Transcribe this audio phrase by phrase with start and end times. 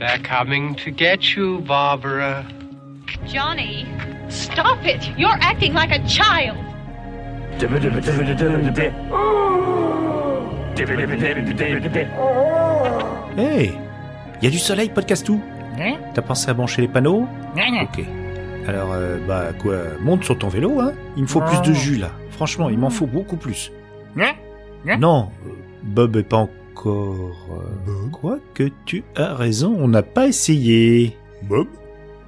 [0.00, 2.46] They're coming to get you, Barbara.
[3.26, 3.84] Johnny,
[4.30, 5.10] stop it!
[5.18, 6.56] You're acting like a child!
[13.36, 13.72] Hey
[14.40, 15.42] Y a du soleil, podcast tout?
[16.14, 17.28] T'as pensé à brancher les panneaux?
[17.82, 18.02] Ok.
[18.66, 21.96] Alors, euh, bah quoi, monte sur ton vélo, hein Il me faut plus de jus,
[21.96, 22.10] là.
[22.30, 23.70] Franchement, il m'en faut beaucoup plus.
[24.98, 25.50] Non, euh,
[25.82, 26.48] Bob est pas
[26.80, 27.36] encore...
[27.88, 31.16] euh, quoi que tu as raison, on n'a pas essayé.
[31.42, 31.66] Bob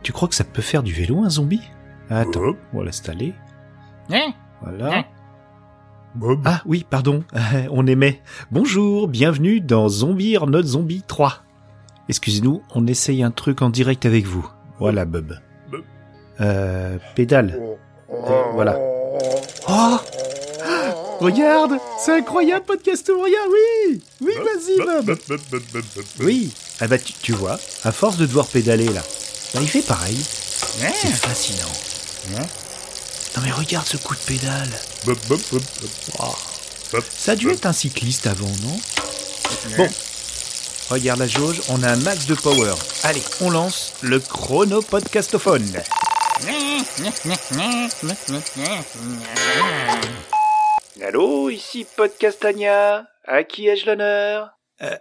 [0.03, 1.63] Tu crois que ça peut faire du vélo, un zombie?
[2.11, 3.35] Attends, Bob on va l'installer.
[4.11, 4.33] Hein?
[4.61, 5.05] Voilà.
[6.15, 7.25] Bob Ah oui, pardon,
[7.71, 8.21] on aimait.
[8.51, 11.43] Bonjour, bienvenue dans Zombie or Not Zombie 3.
[12.09, 14.47] Excusez-nous, on essaye un truc en direct avec vous.
[14.79, 15.39] Voilà, Bob.
[15.71, 15.83] Bob.
[16.41, 17.59] Euh, pédale.
[18.11, 18.79] Euh, voilà.
[19.69, 19.99] Oh
[21.23, 25.41] Regarde C'est incroyable, podcast regarde, oui Oui, vas-y, Bob Bob,
[25.73, 26.05] Bob.
[26.21, 29.03] Oui Ah bah, tu, tu vois, à force de devoir pédaler, là,
[29.55, 30.19] bah, il fait pareil.
[30.21, 31.73] C'est fascinant.
[33.37, 34.71] Non mais regarde ce coup de pédale.
[35.05, 35.41] Bob, Bob.
[36.19, 36.35] Oh.
[37.17, 38.81] Ça a dû être un cycliste avant, non?
[39.77, 39.89] Bon.
[40.91, 42.75] Regarde la jauge, on a un max de power.
[43.05, 45.83] Allez, on lance le chrono podcastophone.
[51.05, 53.07] Allô, ici Podcastania.
[53.25, 54.51] À qui ai-je l'honneur?
[54.83, 54.97] Euh,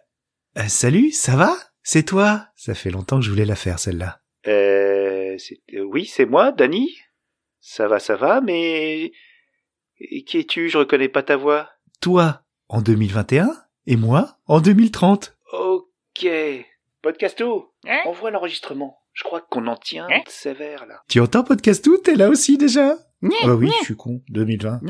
[0.57, 1.53] euh, Salut, ça va?
[1.83, 2.47] C'est toi?
[2.55, 4.19] Ça fait longtemps que je voulais la faire, celle-là.
[4.47, 5.37] Euh,
[5.73, 6.97] euh, oui, c'est moi, Danny.
[7.59, 9.11] Ça va, ça va, mais...
[10.25, 10.69] Qui es-tu?
[10.69, 11.69] Je reconnais pas ta voix.
[12.01, 13.51] Toi, en 2021
[13.85, 16.27] Et moi, en 2030 Ok.
[17.03, 17.73] Podcasto,
[18.05, 18.97] envoie l'enregistrement.
[19.13, 20.21] Je crois qu'on en tient Hein?
[20.27, 21.01] sévère, là.
[21.09, 22.95] Tu entends Podcastou T'es là aussi, déjà?
[23.23, 24.21] Ah bah oui, je suis con.
[24.29, 24.81] 2020.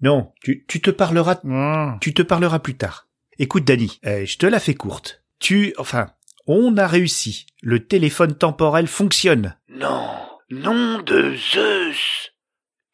[0.00, 1.40] Non, tu, tu te parleras...
[2.00, 3.08] Tu te parleras plus tard.
[3.38, 5.22] Écoute, Danny, euh, je te la fais courte.
[5.38, 5.74] Tu...
[5.78, 6.10] Enfin,
[6.46, 7.46] on a réussi.
[7.62, 9.56] Le téléphone temporel fonctionne.
[9.68, 10.10] Non,
[10.50, 12.32] nom de Zeus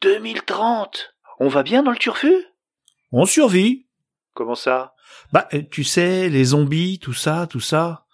[0.03, 2.33] 2030 On va bien dans le turfu?
[3.11, 3.87] On survit.
[4.35, 4.95] Comment ça?
[5.33, 8.07] Bah, euh, tu sais, les zombies, tout ça, tout ça.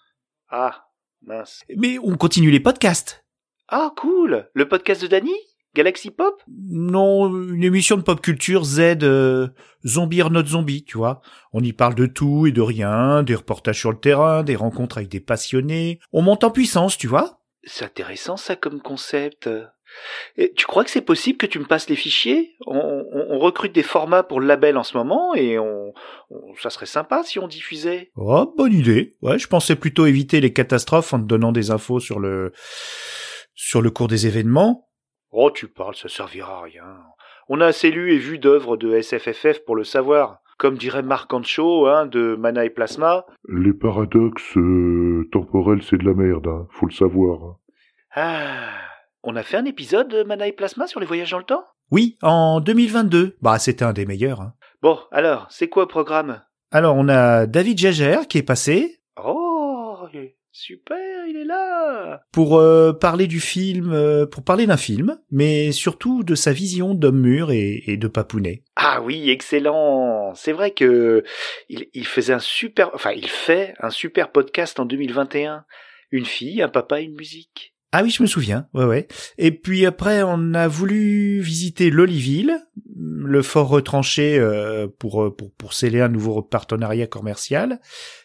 [0.48, 0.88] Ah,
[1.22, 1.62] mince.
[1.76, 3.24] Mais on continue les podcasts.
[3.68, 5.34] Ah, cool Le podcast de Danny
[5.74, 6.34] Galaxy Pop?
[6.48, 9.48] Non, une émission de pop culture Z, euh,
[9.86, 11.20] Zombie or Not Zombie, tu vois.
[11.52, 14.98] On y parle de tout et de rien, des reportages sur le terrain, des rencontres
[14.98, 15.98] avec des passionnés.
[16.12, 17.40] On monte en puissance, tu vois.
[17.64, 19.48] C'est intéressant ça comme concept.
[20.36, 22.56] Et tu crois que c'est possible que tu me passes les fichiers?
[22.66, 25.92] On, on- on recrute des formats pour le label en ce moment et on,
[26.30, 28.10] on- ça serait sympa si on diffusait.
[28.16, 29.16] Oh, bonne idée.
[29.22, 32.52] Ouais, je pensais plutôt éviter les catastrophes en te donnant des infos sur le
[33.54, 34.88] sur le cours des événements.
[35.36, 36.84] Oh, tu parles, ça servira à rien.
[37.48, 40.38] On a assez lu et vu d'œuvres de SFFF pour le savoir.
[40.58, 43.26] Comme dirait Marc Ancho, hein, de Mana et Plasma.
[43.48, 46.68] Les paradoxes euh, temporels, c'est de la merde, hein.
[46.70, 47.42] faut le savoir.
[47.42, 47.56] hein.
[48.14, 48.70] Ah,
[49.24, 51.64] on a fait un épisode de Mana et Plasma sur les voyages dans le temps?
[51.90, 53.36] Oui, en 2022.
[53.42, 54.40] Bah, c'était un des meilleurs.
[54.40, 54.52] hein.
[54.82, 56.40] Bon, alors, c'est quoi le programme?
[56.70, 59.00] Alors, on a David Jager qui est passé.
[59.22, 59.43] Oh,
[60.54, 65.72] super, il est là Pour euh, parler du film, euh, pour parler d'un film, mais
[65.72, 68.62] surtout de sa vision d'homme mûr et, et de papounet.
[68.76, 71.24] Ah oui, excellent C'est vrai que
[71.68, 72.90] il, il faisait un super...
[72.94, 75.64] Enfin, il fait un super podcast en 2021.
[76.12, 77.73] Une fille, un papa, une musique.
[77.96, 78.66] Ah oui, je me souviens.
[78.74, 79.06] Ouais, ouais.
[79.38, 82.58] Et puis après, on a voulu visiter l'Oliville,
[82.96, 87.78] le fort retranché euh, pour, euh, pour pour sceller un nouveau partenariat commercial.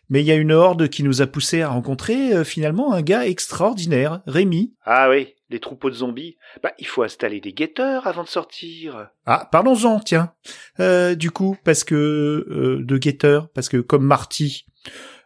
[0.10, 3.04] Mais il y a une horde qui nous a poussé à rencontrer euh, finalement un
[3.04, 4.74] gars extraordinaire, Rémi.
[4.86, 6.38] Ah oui, les troupeaux de zombies.
[6.64, 9.10] Bah, il faut installer des guetteurs avant de sortir.
[9.28, 10.34] Ah, parlons-en, tiens.
[10.80, 14.66] Euh, du coup, parce que euh, de guetteurs, parce que comme Marty,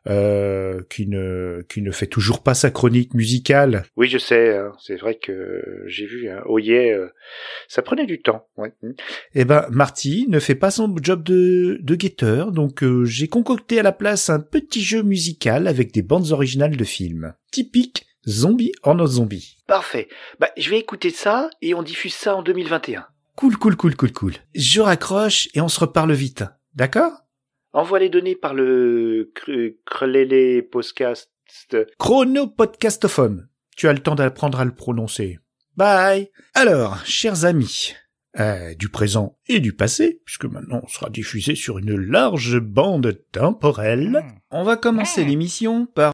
[0.08, 3.86] euh, qui ne qui ne fait toujours pas sa chronique musicale.
[3.96, 4.58] Oui, je sais.
[4.58, 6.30] hein, c'est vrai que j'ai vu.
[6.30, 7.08] Hein, Oye, euh,
[7.68, 8.48] ça prenait du temps.
[8.58, 8.74] Ouais.
[9.34, 13.80] Eh ben, Marty ne fait pas son job de de guetteur, donc euh, j'ai concocté
[13.80, 17.34] à la place un petit jeu musical avec des bandes originales de films.
[17.52, 19.58] Typique Zombie or Not Zombie.
[19.68, 20.08] Parfait.
[20.40, 23.06] Bah, je vais écouter ça et on diffuse ça en 2021.
[23.36, 24.34] Cool, cool, cool, cool, cool.
[24.54, 26.44] Je raccroche et on se reparle vite.
[26.76, 27.12] D'accord?
[27.74, 31.30] Envoie les données par le cr- Crelele Podcast.
[31.98, 33.48] Chrono Podcastophone.
[33.76, 35.40] Tu as le temps d'apprendre à le prononcer.
[35.76, 36.30] Bye.
[36.54, 37.94] Alors, chers amis,
[38.40, 43.20] euh, du présent et du passé, puisque maintenant on sera diffusé sur une large bande
[43.32, 46.14] temporelle, on va commencer l'émission par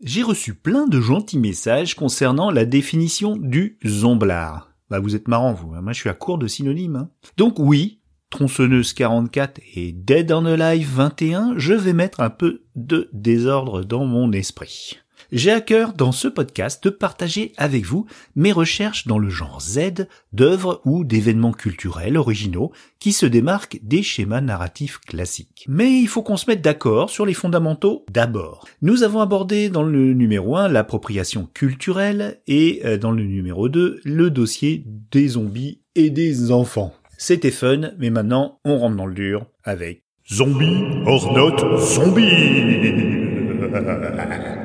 [0.00, 4.71] J'ai reçu plein de gentils messages concernant la définition du zomblard.
[4.92, 5.80] Bah vous êtes marrant vous, hein.
[5.80, 6.96] moi je suis à court de synonymes.
[6.96, 7.08] hein.
[7.38, 13.08] Donc oui, Tronçonneuse 44 et Dead on Alive 21, je vais mettre un peu de
[13.14, 14.98] désordre dans mon esprit.
[15.32, 18.04] J'ai à cœur dans ce podcast de partager avec vous
[18.36, 22.70] mes recherches dans le genre Z d'œuvres ou d'événements culturels originaux
[23.00, 25.64] qui se démarquent des schémas narratifs classiques.
[25.68, 28.68] Mais il faut qu'on se mette d'accord sur les fondamentaux d'abord.
[28.82, 34.00] Nous avons abordé dans le numéro 1 l'appropriation culturelle et euh, dans le numéro 2
[34.04, 36.92] le dossier des zombies et des enfants.
[37.16, 42.28] C'était fun, mais maintenant on rentre dans le dur avec Zombie hors note zombie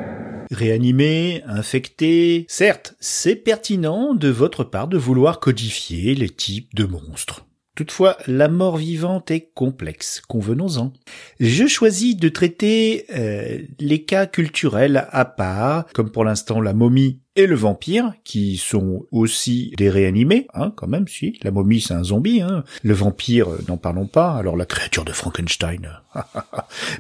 [0.52, 7.46] Réanimé, infecté, certes, c'est pertinent de votre part de vouloir codifier les types de monstres.
[7.78, 10.94] Toutefois, la mort vivante est complexe, convenons-en.
[11.40, 17.20] Je choisis de traiter euh, les cas culturels à part, comme pour l'instant la momie
[17.38, 21.40] et le vampire, qui sont aussi des réanimés, hein, quand même, si.
[21.44, 22.64] La momie, c'est un zombie, hein.
[22.84, 24.32] Le vampire, euh, n'en parlons pas.
[24.32, 26.02] Alors la créature de Frankenstein.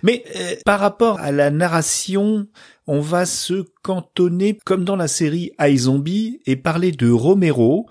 [0.03, 2.47] Mais euh, par rapport à la narration,
[2.85, 7.89] on va se cantonner, comme dans la série iZombie, et parler de Romero,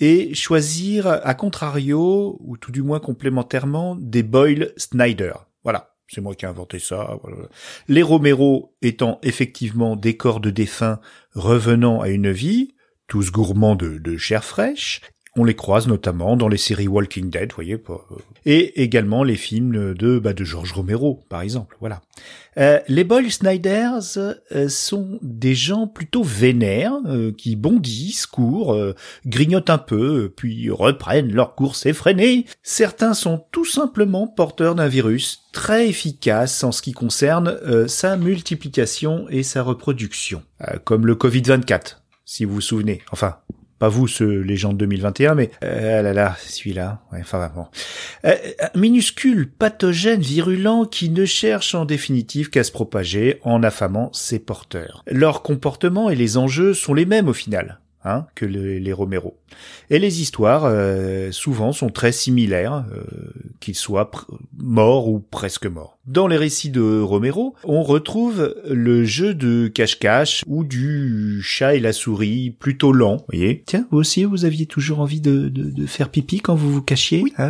[0.00, 5.34] et choisir, à contrario, ou tout du moins complémentairement, des Boyle Snyder.
[5.62, 5.94] Voilà.
[6.06, 7.18] C'est moi qui ai inventé ça.
[7.88, 11.00] Les Romero étant effectivement des corps de défunts
[11.34, 12.74] revenant à une vie,
[13.06, 15.00] tous gourmands de, chair fraîche,
[15.36, 17.82] on les croise notamment dans les séries Walking Dead, vous voyez,
[18.46, 21.76] et également les films de bah, de George Romero, par exemple.
[21.80, 22.02] Voilà.
[22.56, 28.76] Euh, les Boyle Snyders euh, sont des gens plutôt vénères euh, qui bondissent, courent,
[29.26, 32.46] grignotent un peu, puis reprennent leur course effrénée.
[32.62, 39.26] Certains sont tout simplement porteurs d'un virus très efficace en ce qui concerne sa multiplication
[39.30, 40.42] et sa reproduction,
[40.84, 43.02] comme le Covid-24 si vous vous souvenez.
[43.12, 43.36] Enfin,
[43.78, 47.02] pas vous, ce, les gens de 2021, mais euh, ah là là, celui-là.
[47.12, 47.66] Enfin bon.
[48.24, 48.34] Euh,
[48.74, 55.02] minuscule pathogène virulent qui ne cherche en définitive qu'à se propager en affamant ses porteurs.
[55.06, 57.80] Leur comportement et les enjeux sont les mêmes au final.
[58.06, 59.38] Hein, que les Romero.
[59.88, 63.02] Et les histoires, euh, souvent, sont très similaires, euh,
[63.60, 64.10] qu'ils soient
[64.58, 65.98] morts ou presque morts.
[66.06, 71.80] Dans les récits de Romero, on retrouve le jeu de cache-cache ou du chat et
[71.80, 73.16] la souris plutôt lent.
[73.16, 76.54] Vous voyez Tiens, vous aussi, vous aviez toujours envie de, de, de faire pipi quand
[76.54, 77.48] vous vous cachiez hein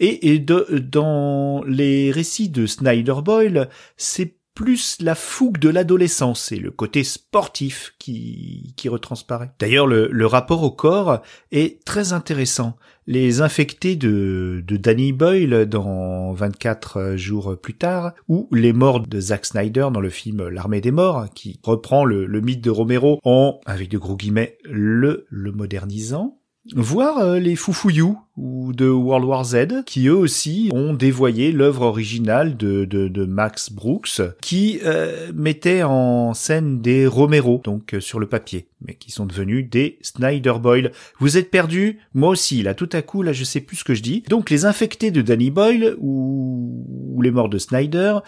[0.00, 3.68] Et, et de, dans les récits de Snyder Boyle,
[3.98, 9.52] c'est plus la fougue de l'adolescence et le côté sportif qui, qui retransparaît.
[9.60, 11.22] D'ailleurs, le, rapport au corps
[11.52, 12.76] est très intéressant.
[13.06, 19.46] Les infectés de, Danny Boyle dans 24 jours plus tard, ou les morts de Zack
[19.46, 23.88] Snyder dans le film L'armée des morts, qui reprend le, mythe de Romero en, avec
[23.88, 26.38] de gros guillemets, le, le modernisant,
[26.74, 31.82] Voir euh, les Foufouillou ou de World War Z, qui eux aussi ont dévoyé l'œuvre
[31.82, 38.00] originale de, de, de, Max Brooks, qui euh, mettait en scène des Romero, donc euh,
[38.00, 40.92] sur le papier, mais qui sont devenus des Snyder Boyle.
[41.18, 43.94] Vous êtes perdus Moi aussi, là, tout à coup, là, je sais plus ce que
[43.94, 44.22] je dis.
[44.28, 48.18] Donc, les infectés de Danny Boyle ou, ou les morts de Snyder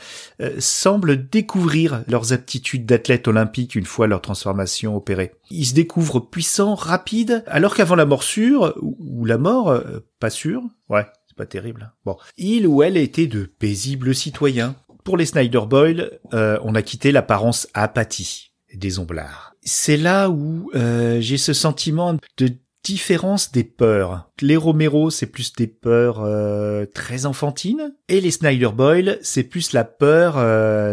[0.59, 5.33] semblent découvrir leurs aptitudes d'athlète olympique une fois leur transformation opérée.
[5.51, 9.81] Ils se découvrent puissants, rapides, alors qu'avant la morsure ou la mort,
[10.19, 11.93] pas sûr Ouais, c'est pas terrible.
[12.05, 12.17] Bon.
[12.37, 14.75] Il ou elle était de paisibles citoyens.
[15.05, 19.55] Pour les Snyder Boyle, euh, on a quitté l'apparence apathie des omblards.
[19.63, 22.49] C'est là où euh, j'ai ce sentiment de
[22.83, 24.31] différence des peurs.
[24.41, 29.73] Les Romero, c'est plus des peurs euh, très enfantines, et les Snyder Boyle, c'est plus
[29.73, 30.37] la peur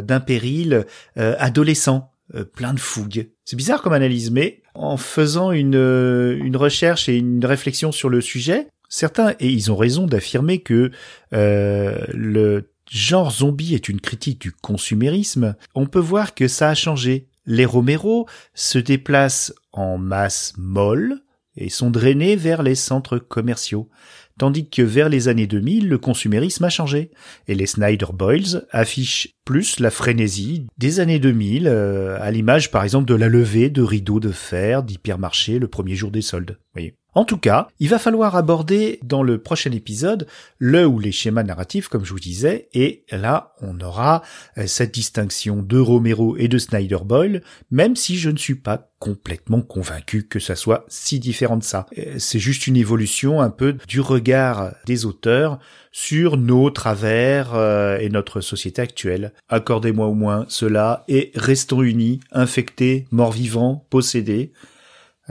[0.03, 0.85] d'un péril
[1.15, 2.11] adolescent,
[2.53, 3.29] plein de fougue.
[3.45, 8.19] C'est bizarre comme analyse, mais en faisant une, une recherche et une réflexion sur le
[8.19, 10.91] sujet, Certains, et ils ont raison d'affirmer que
[11.33, 16.75] euh, le genre zombie est une critique du consumérisme, on peut voir que ça a
[16.75, 17.27] changé.
[17.45, 21.21] Les Romero se déplacent en masse molle
[21.55, 23.89] et sont drainés vers les centres commerciaux,
[24.37, 27.11] tandis que vers les années 2000, le consumérisme a changé,
[27.47, 32.83] et les Snyder Boys affichent plus la frénésie des années 2000, euh, à l'image par
[32.83, 36.59] exemple de la levée de rideaux de fer d'hypermarché le premier jour des soldes.
[36.73, 36.95] Voyez.
[37.17, 40.27] En tout cas, il va falloir aborder dans le prochain épisode
[40.59, 44.21] le ou les schémas narratifs, comme je vous disais, et là, on aura
[44.59, 48.91] euh, cette distinction de Romero et de Snyder Boyle, même si je ne suis pas
[48.99, 51.87] complètement convaincu que ça soit si différent de ça.
[51.97, 55.57] Euh, c'est juste une évolution un peu du regard des auteurs
[55.91, 59.33] sur nos travers euh, et notre société actuelle.
[59.49, 64.51] Accordez-moi au moins cela et restons unis, infectés, morts-vivants, possédés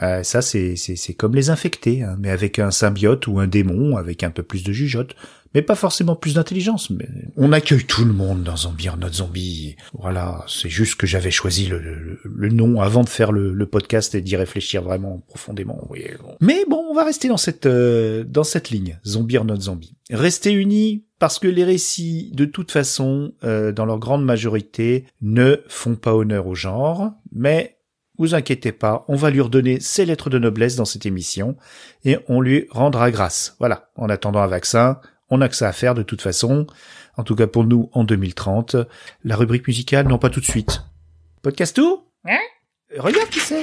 [0.03, 3.97] Euh, ça, c'est c'est comme les infectés, hein, mais avec un symbiote ou un démon,
[3.97, 5.15] avec un peu plus de jugeote,
[5.55, 6.91] mais pas forcément plus d'intelligence.
[6.91, 9.76] Mais on accueille tout le monde dans Zombie or Not Zombie.
[9.95, 14.15] Voilà, c'est juste que j'avais choisi le, le, nom avant de faire le, le podcast
[14.15, 15.88] et d'y réfléchir vraiment profondément.
[16.41, 19.97] Mais bon, on va rester dans cette euh, dans cette ligne, Zombie or Not Zombie.
[20.11, 25.57] Rester unis parce que les récits, de toute façon, euh, dans leur grande majorité, ne
[25.69, 27.75] font pas honneur au genre, mais
[28.18, 31.56] vous inquiétez pas, on va lui redonner ses lettres de noblesse dans cette émission
[32.04, 33.56] et on lui rendra grâce.
[33.58, 36.66] Voilà, en attendant un vaccin, on a que ça à faire de toute façon.
[37.16, 38.76] En tout cas pour nous en 2030.
[39.25, 40.82] La rubrique musicale, non pas tout de suite.
[41.42, 42.40] Podcast tout Hein?
[42.96, 43.62] Regarde qui c'est.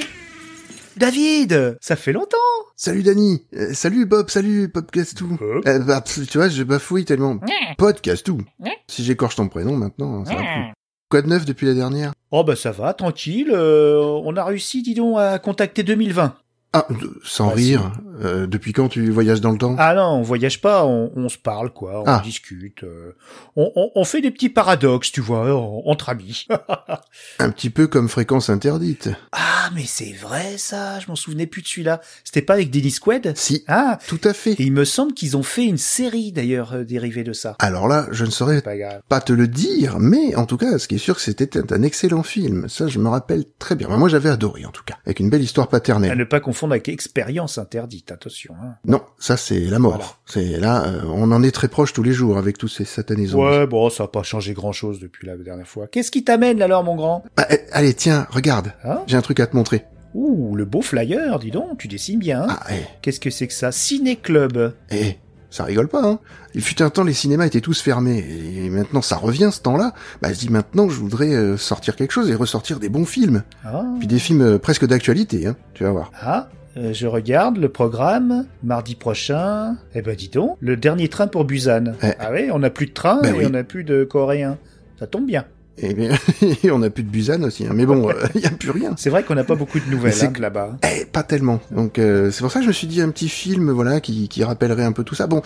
[0.96, 1.76] David!
[1.80, 2.36] Ça fait longtemps.
[2.76, 3.46] Salut Dani.
[3.54, 4.30] Euh, Salut Bob.
[4.30, 7.38] Salut Podcastou euh, bah, Tu vois, je bafouille tellement.
[7.78, 8.42] Podcastou
[8.88, 10.83] Si j'écorche ton prénom maintenant, ça va plus.
[11.22, 12.12] De neuf depuis la dernière?
[12.30, 13.50] Oh bah ça va, tranquille.
[13.52, 16.34] Euh, on a réussi, dis donc, à contacter 2020.
[16.74, 16.88] Ah,
[17.22, 17.92] sans bah, rire.
[18.22, 19.76] Euh, depuis quand tu voyages dans le temps?
[19.78, 22.20] Ah non, on voyage pas, on, se parle quoi, on ah.
[22.24, 23.12] discute, euh,
[23.56, 25.52] on, fait des petits paradoxes, tu vois,
[25.86, 26.46] entre amis.
[27.38, 29.08] Un petit peu comme fréquence interdite.
[29.32, 32.00] Ah mais c'est vrai ça, je m'en souvenais plus de celui-là.
[32.24, 33.32] C'était pas avec Dennis Quaid?
[33.36, 33.64] Si.
[33.68, 34.52] Ah, tout à fait.
[34.52, 37.56] Et il me semble qu'ils ont fait une série d'ailleurs euh, dérivée de ça.
[37.58, 38.62] Alors là, je ne saurais
[39.08, 41.82] pas, te le dire, mais en tout cas, ce qui est sûr, que c'était un
[41.82, 42.68] excellent film.
[42.68, 43.88] Ça, je me rappelle très bien.
[43.88, 46.10] Moi, j'avais adoré en tout cas, avec une belle histoire paternelle.
[46.10, 48.54] À ne pas confondre avec expérience interdite, attention.
[48.62, 48.74] Hein.
[48.84, 50.20] Non, ça c'est la mort.
[50.26, 53.34] C'est là, euh, on en est très proche tous les jours avec tous ces satanés
[53.34, 55.86] Ouais, bon, ça n'a pas changé grand-chose depuis la dernière fois.
[55.86, 57.24] Qu'est-ce qui t'amène alors, mon grand?
[57.36, 58.72] Bah, eh, Allez, tiens, regarde.
[58.84, 59.02] Hein?
[59.06, 59.84] J'ai un truc à te montrer.
[60.14, 62.42] Ouh, le beau flyer, dis donc, tu dessines bien.
[62.42, 62.84] Hein ah, eh.
[63.02, 63.72] Qu'est-ce que c'est que ça?
[63.72, 64.74] Ciné Club.
[64.90, 65.16] Eh,
[65.54, 66.18] ça rigole pas, hein.
[66.56, 69.92] Il fut un temps, les cinémas étaient tous fermés, et maintenant ça revient ce temps-là.
[70.20, 73.44] Bah, je dis maintenant, je voudrais euh, sortir quelque chose et ressortir des bons films.
[73.64, 73.84] Ah.
[74.00, 75.54] Puis des films euh, presque d'actualité, hein.
[75.74, 76.10] Tu vas voir.
[76.20, 79.76] Ah, euh, je regarde le programme, mardi prochain.
[79.94, 81.94] Eh ben dis donc, le dernier train pour Busan.
[82.02, 82.10] Eh.
[82.18, 84.58] Ah oui, on n'a plus de train ben et on n'a plus de coréens.
[84.98, 85.44] Ça tombe bien.
[85.78, 86.16] Eh bien,
[86.72, 87.72] on n'a plus de Busan aussi, hein.
[87.74, 88.94] mais bon, il n'y a plus rien.
[88.96, 90.76] C'est vrai qu'on n'a pas beaucoup de nouvelles hein, là-bas.
[90.84, 91.60] Eh, pas tellement.
[91.72, 94.28] Donc euh, c'est pour ça que je me suis dit un petit film, voilà, qui,
[94.28, 95.26] qui rappellerait un peu tout ça.
[95.26, 95.42] Bon,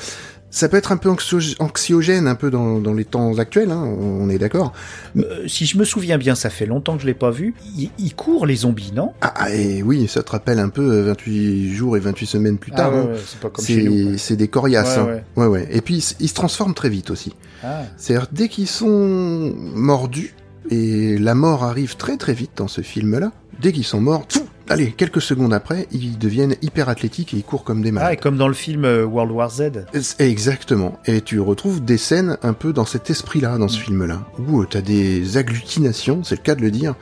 [0.50, 4.28] ça peut être un peu anxiogène, un peu dans, dans les temps actuels, hein, on
[4.30, 4.73] est d'accord.
[5.16, 7.54] Euh, si je me souviens bien, ça fait longtemps que je l'ai pas vu.
[7.99, 9.12] Il, court les zombies, non?
[9.20, 12.73] Ah, et oui, ça te rappelle un peu 28 euh, jours et 28 semaines plus
[12.73, 12.92] tard.
[12.94, 14.18] Ah, c'est pas comme chez nous.
[14.18, 14.99] C'est des coriaces.
[14.99, 15.47] Ouais, ouais.
[15.47, 17.35] ouais, Et puis ils se transforment très vite aussi.
[17.62, 17.82] Ah.
[17.96, 20.34] C'est-à-dire dès qu'ils sont mordus,
[20.70, 24.26] et la mort arrive très très vite dans ce film-là, dès qu'ils sont morts,
[24.68, 28.08] allez, quelques secondes après, ils deviennent hyper athlétiques et ils courent comme des malades.
[28.10, 29.86] Ah, et comme dans le film euh, World War Z.
[30.18, 30.98] Exactement.
[31.06, 33.82] Et tu retrouves des scènes un peu dans cet esprit-là, dans ce mm.
[33.82, 36.94] film-là, où euh, tu as des agglutinations, c'est le cas de le dire,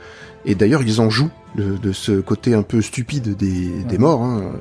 [0.45, 4.23] et d'ailleurs ils en jouent de, ce côté un peu stupide des, des morts.
[4.23, 4.51] Hein.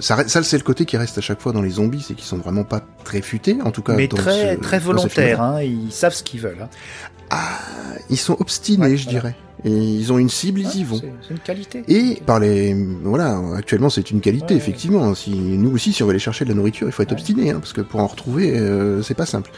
[0.00, 2.26] Ça, ça c'est le côté qui reste à chaque fois dans les zombies, c'est qu'ils
[2.26, 3.94] sont vraiment pas très futés, en tout cas.
[3.94, 6.62] Mais très très volontaires, hein, ils savent ce qu'ils veulent.
[6.62, 6.68] Hein.
[7.30, 7.58] Ah,
[8.08, 9.36] ils sont obstinés, je dirais.
[9.64, 11.00] Et ils ont une cible, ils y vont.
[11.20, 11.82] C'est une qualité.
[11.88, 15.14] Et par les, voilà, actuellement c'est une qualité effectivement.
[15.14, 17.50] Si nous aussi, si on veut aller chercher de la nourriture, il faut être obstiné,
[17.50, 19.50] hein, parce que pour en retrouver, euh, c'est pas simple.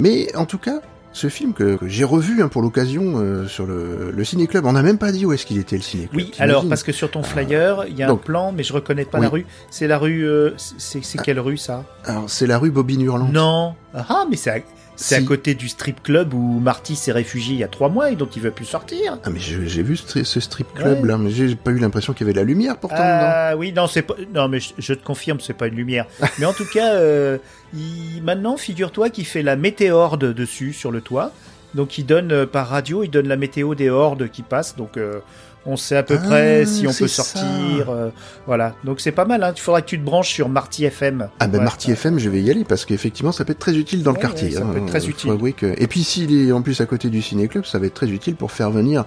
[0.00, 0.80] Mais en tout cas,
[1.14, 4.66] ce film que, j'ai revu hein, pour l'occasion euh, sur le, le ciné club.
[4.66, 6.16] On n'a même pas dit où est-ce qu'il était le ciné club.
[6.16, 9.04] Oui, alors parce que sur ton flyer, il y a un plan, mais je reconnais
[9.04, 9.46] pas la rue.
[9.70, 10.28] C'est la rue.
[10.28, 11.84] Euh, c'est quelle rue ça?
[12.04, 13.32] Alors c'est la rue Bobine Hurlante.
[13.32, 13.74] Non.
[13.94, 14.64] Ah, mais c'est
[14.96, 18.10] c'est à côté du strip club où Marty s'est réfugié il y a trois mois
[18.10, 19.18] et dont il veut plus sortir.
[19.24, 22.26] Ah mais j'ai vu ce, strip club là, mais j'ai pas eu l'impression qu'il y
[22.26, 25.40] avait de la lumière pourtant ah, oui, non c'est pas, non mais je, te confirme
[25.40, 26.06] c'est pas une lumière.
[26.38, 27.38] mais en tout cas, euh,
[27.74, 28.22] il...
[28.22, 31.32] maintenant figure-toi qu'il fait la météore dessus sur le toit.
[31.74, 34.76] Donc il donne euh, par radio, il donne la météo des hordes qui passent.
[34.76, 35.20] Donc euh,
[35.66, 37.88] on sait à peu près ah, si on peut sortir.
[37.88, 38.10] Euh,
[38.46, 38.74] voilà.
[38.84, 39.42] Donc c'est pas mal.
[39.42, 39.52] Hein.
[39.56, 41.28] Il faudra que tu te branches sur Marty FM.
[41.40, 44.02] Ah ben Marty FM, je vais y aller parce qu'effectivement, ça peut être très utile
[44.02, 44.50] dans le quartier.
[44.50, 45.32] ça peut être très utile.
[45.78, 48.36] Et puis s'il est en plus à côté du ciné-club, ça va être très utile
[48.36, 49.04] pour faire venir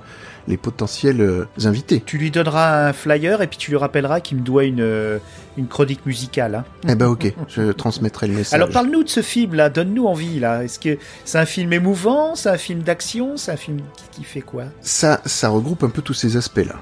[0.48, 2.02] les potentiels euh, invités.
[2.06, 5.20] Tu lui donneras un flyer et puis tu lui rappelleras qu'il me doit une, euh,
[5.58, 6.56] une chronique musicale.
[6.56, 6.66] Hein.
[6.88, 8.54] Eh ben ok, je transmettrai le message.
[8.54, 10.64] Alors parle-nous de ce film là, donne-nous envie là.
[10.64, 13.80] Est-ce que c'est un film émouvant, c'est un film d'action, c'est un film
[14.12, 14.66] qui, fait quoi?
[14.82, 16.76] Ça, ça regroupe un peu tous ces aspects là.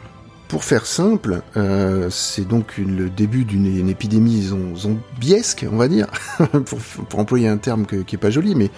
[0.47, 6.05] Pour faire simple, euh, c'est donc le début d'une épidémie zombiesque, on va dire,
[6.37, 8.69] pour, pour, employer un terme qui est pas joli, mais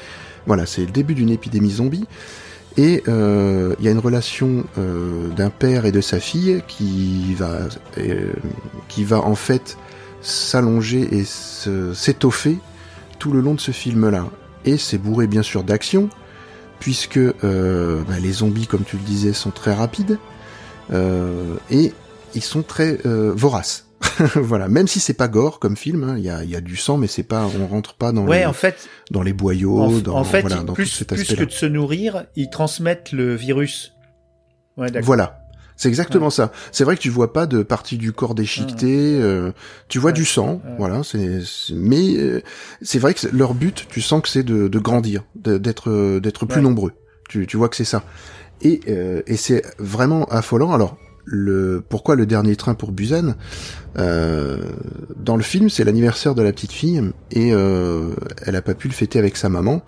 [0.46, 2.06] voilà, c'est le début d'une épidémie zombie.
[2.78, 7.34] Et euh, il y a une relation euh, d'un père et de sa fille qui
[7.34, 7.62] va,
[7.98, 8.32] euh,
[8.88, 9.78] qui va en fait
[10.22, 12.60] s'allonger et s'étoffer
[13.18, 14.28] tout le long de ce film-là.
[14.66, 16.10] Et c'est bourré bien sûr d'action,
[16.80, 20.20] puisque bah, les zombies, comme tu le disais, sont très rapides
[20.92, 21.94] et
[22.36, 23.87] ils sont très voraces.
[24.36, 26.76] voilà, même si c'est pas gore comme film, hein, il y, a, y a du
[26.76, 29.80] sang, mais c'est pas, on rentre pas dans ouais, les, en fait, dans les boyaux,
[29.80, 32.50] en, dans, en fait, voilà, dans plus, tout cet plus que de se nourrir, ils
[32.50, 33.94] transmettent le virus.
[34.78, 34.88] Ouais.
[35.02, 35.40] Voilà.
[35.80, 36.52] C'est exactement ça.
[36.72, 39.52] C'est vrai que tu vois pas de partie du corps déchiquetée, euh,
[39.90, 40.14] tu vois Ouais.
[40.16, 40.72] du sang, Ouais.
[40.80, 41.04] voilà.
[41.04, 42.42] C'est, mais euh,
[42.82, 46.48] c'est vrai que leur but, tu sens que c'est de, de grandir, d'être, euh, d'être
[46.48, 46.94] plus nombreux.
[47.30, 48.04] Tu, tu vois que c'est ça.
[48.64, 50.74] Et, euh, et c'est vraiment affolant.
[50.74, 50.98] Alors,
[51.30, 53.36] le pourquoi le dernier train pour Busan
[53.98, 54.58] euh,
[55.18, 58.12] Dans le film, c'est l'anniversaire de la petite fille et euh,
[58.46, 59.82] elle a pas pu le fêter avec sa maman.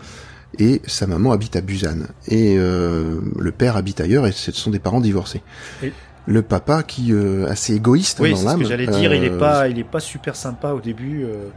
[0.58, 2.08] Et sa maman habite à Busan.
[2.28, 5.42] Et euh, le père habite ailleurs et ce sont des parents divorcés.
[5.84, 5.94] Et-
[6.26, 8.60] Le papa qui euh, assez égoïste Oui, dans c'est ce l'âme.
[8.60, 9.14] que j'allais dire.
[9.14, 11.24] Il est euh, pas, il est pas super sympa au début.
[11.24, 11.50] euh.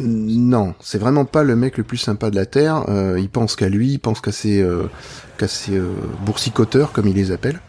[0.00, 2.84] non, c'est vraiment pas le mec le plus sympa de la terre.
[2.88, 4.84] Euh, il pense qu'à lui, il pense qu'à ses, euh,
[5.36, 5.88] qu'à ses euh,
[6.24, 7.60] boursicoteurs, comme il les appelle.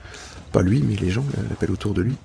[0.51, 2.15] Pas lui, mais les gens l'appellent autour de lui.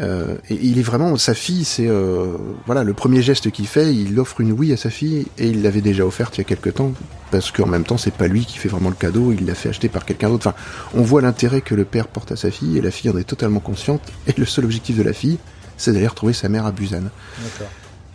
[0.00, 1.64] Euh, et il est vraiment sa fille.
[1.64, 3.94] C'est euh, voilà le premier geste qu'il fait.
[3.94, 6.44] Il offre une Wii à sa fille et il l'avait déjà offerte il y a
[6.44, 6.92] quelque temps
[7.30, 9.32] parce qu'en même temps c'est pas lui qui fait vraiment le cadeau.
[9.32, 10.46] Il l'a fait acheter par quelqu'un d'autre.
[10.48, 10.56] Enfin,
[10.94, 13.24] on voit l'intérêt que le père porte à sa fille et la fille en est
[13.24, 14.02] totalement consciente.
[14.26, 15.38] Et le seul objectif de la fille,
[15.78, 17.04] c'est d'aller retrouver sa mère à Busan.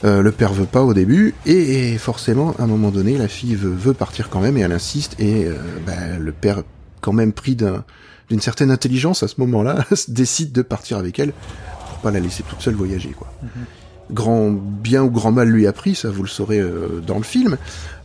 [0.04, 3.28] Euh, le père veut pas au début et, et forcément à un moment donné la
[3.28, 5.48] fille veut, veut partir quand même et elle insiste et
[5.88, 6.62] bah, le père
[7.02, 7.84] quand même pris d'un-
[8.30, 11.34] d'une certaine intelligence à ce moment-là décide de partir avec elle
[11.90, 13.32] pour pas la laisser toute seule voyager quoi.
[14.12, 17.24] Grand bien ou grand mal lui a pris ça vous le saurez euh, dans le
[17.24, 17.58] film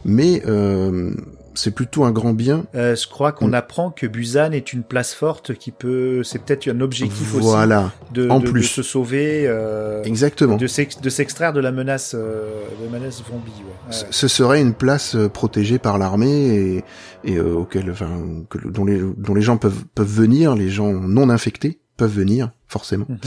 [0.05, 1.13] mais euh,
[1.55, 3.55] c'est plutôt un grand bien Euh, je crois qu'on Mm.
[3.55, 8.13] apprend que Busan est une place forte qui peut, c'est peut-être un objectif voilà aussi
[8.15, 8.63] de, En de- de plus.
[8.65, 13.19] se sauver, euh, exactement de s'ex- de s'extraire de la menace, euh, de la menace
[13.29, 13.51] zombie.
[13.59, 13.93] Ouais.
[13.93, 14.09] Ce- Ouais.
[14.11, 16.85] ce serait une place euh, protégée par l'armée et,
[17.25, 18.11] et euh, auquel, enfin,
[18.49, 22.53] que, dont, les, dont les gens peuvent, peuvent venir, les gens non infectés peuvent venir
[22.69, 23.07] forcément.
[23.09, 23.19] Mhm.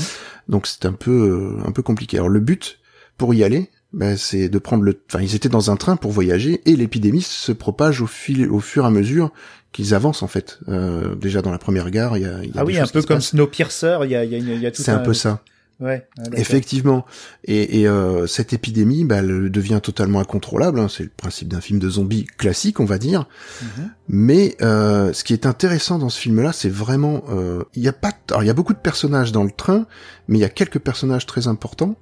[0.49, 1.11] Donc c'est un peu
[1.61, 2.17] euh, un peu compliqué.
[2.17, 2.79] Alors le but
[3.17, 4.99] pour y aller, ben, c'est de prendre le.
[5.09, 8.59] Enfin, ils étaient dans un train pour voyager et l'épidémie se propage au fil, au
[8.59, 9.31] fur et à mesure
[9.71, 10.59] qu'ils avancent en fait.
[10.67, 12.43] Euh, déjà dans la première gare, il y a.
[12.43, 13.21] y a Ah des oui, un peu comme.
[13.21, 15.41] Snowpiercer, il y a, il y a, il y a tout C'est un peu ça.
[15.79, 16.07] Ouais.
[16.17, 16.39] d'accord.
[16.39, 17.05] Effectivement.
[17.43, 20.79] Et, et, euh, cette épidémie, bah, elle devient totalement incontrôlable.
[20.79, 20.87] hein.
[20.87, 23.27] C'est le principe d'un film de zombies classique, on va dire.
[23.61, 23.89] Mhm.
[24.07, 27.93] Mais euh, ce qui est intéressant dans ce film-là, c'est vraiment, euh, il y a
[27.93, 29.85] pas, alors il y a beaucoup de personnages dans le train,
[30.27, 31.95] mais il y a quelques personnages très importants.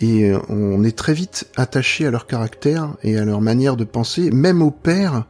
[0.00, 3.84] Et euh, on est très vite attaché à leur caractère et à leur manière de
[3.84, 5.26] penser, même au père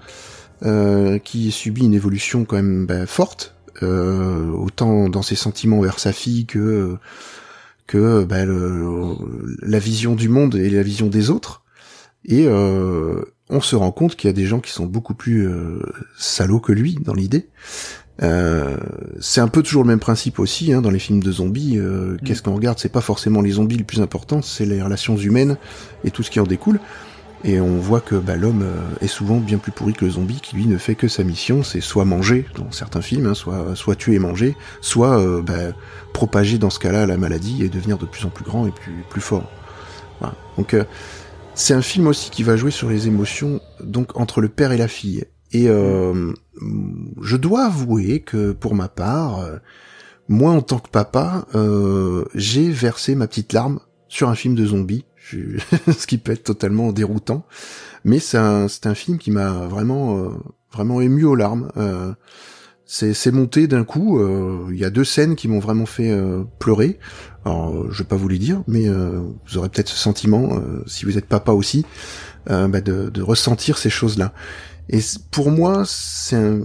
[0.64, 5.98] euh, qui subit une évolution quand même bah, forte, euh, autant dans ses sentiments vers
[5.98, 6.96] sa fille que
[7.86, 11.62] que bah, la vision du monde et la vision des autres.
[12.24, 15.46] Et on se rend compte qu'il y a des gens qui sont beaucoup plus
[16.16, 17.50] salauds que lui dans l'idée.
[18.22, 18.76] Euh,
[19.20, 21.78] c'est un peu toujours le même principe aussi hein, dans les films de zombies.
[21.78, 22.78] euh, Qu'est-ce qu'on regarde?
[22.78, 25.56] C'est pas forcément les zombies le plus important, c'est les relations humaines
[26.04, 26.78] et tout ce qui en découle.
[27.46, 30.40] Et on voit que bah, l'homme euh, est souvent bien plus pourri que le zombie,
[30.40, 33.76] qui lui ne fait que sa mission, c'est soit manger dans certains films, hein, soit
[33.76, 35.74] soit tuer et manger, soit euh, bah,
[36.14, 39.04] propager dans ce cas-là la maladie et devenir de plus en plus grand et plus
[39.10, 39.50] plus fort.
[40.20, 40.36] Voilà.
[40.56, 40.84] Donc euh,
[41.54, 44.78] c'est un film aussi qui va jouer sur les émotions donc entre le père et
[44.78, 45.24] la fille.
[45.54, 46.32] Et euh,
[47.22, 49.56] je dois avouer que pour ma part, euh,
[50.28, 54.66] moi en tant que papa, euh, j'ai versé ma petite larme sur un film de
[54.66, 57.46] zombies, ce qui peut être totalement déroutant.
[58.04, 60.30] Mais c'est un, film qui m'a vraiment, euh,
[60.72, 61.70] vraiment ému aux larmes.
[62.84, 64.20] C'est, monté d'un coup.
[64.70, 66.14] Il y a deux scènes qui m'ont vraiment fait
[66.58, 66.98] pleurer.
[67.46, 71.16] Alors, je vais pas vous les dire, mais vous aurez peut-être ce sentiment, si vous
[71.16, 71.86] êtes papa aussi,
[72.46, 74.34] bah, de ressentir ces choses-là.
[74.88, 76.60] Et pour moi, c'est un,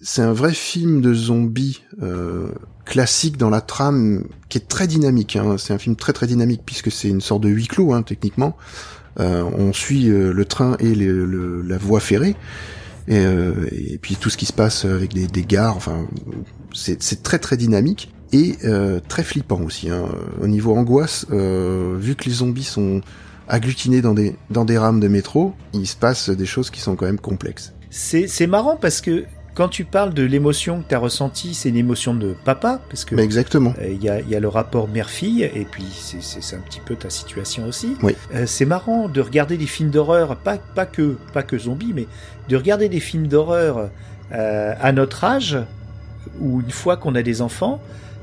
[0.00, 2.48] c'est un vrai film de zombies euh,
[2.84, 5.36] classique dans la trame qui est très dynamique.
[5.36, 5.56] Hein.
[5.58, 8.56] C'est un film très très dynamique puisque c'est une sorte de huis clos hein, techniquement.
[9.20, 12.34] Euh, on suit euh, le train et le- le- la voie ferrée.
[13.08, 16.06] Et, euh, et puis tout ce qui se passe avec des, des gares, enfin,
[16.72, 19.90] c'est très très dynamique et euh, très flippant aussi.
[19.90, 20.04] Hein.
[20.40, 23.00] Au niveau angoisse, vu que les zombies sont
[23.52, 26.96] agglutinés dans des dans des rames de métro, il se passe des choses qui sont
[26.96, 27.72] quand même complexes.
[27.90, 31.68] C'est c'est marrant parce que quand tu parles de l'émotion que tu as ressentie, c'est
[31.68, 33.74] une émotion de papa, parce que Mais exactement.
[33.82, 36.80] euh, il y, y a le rapport mère-fille, et puis c'est- c'est c'est un petit
[36.80, 37.94] peu ta situation aussi.
[38.02, 38.14] Oui.
[38.34, 42.06] Euh, c'est marrant de regarder des films d'horreur, pas, pas, que, pas que zombies, mais
[42.48, 43.90] de regarder des films d'horreur
[44.32, 45.58] euh, à notre âge,
[46.40, 47.78] ou une fois qu'on a des enfants,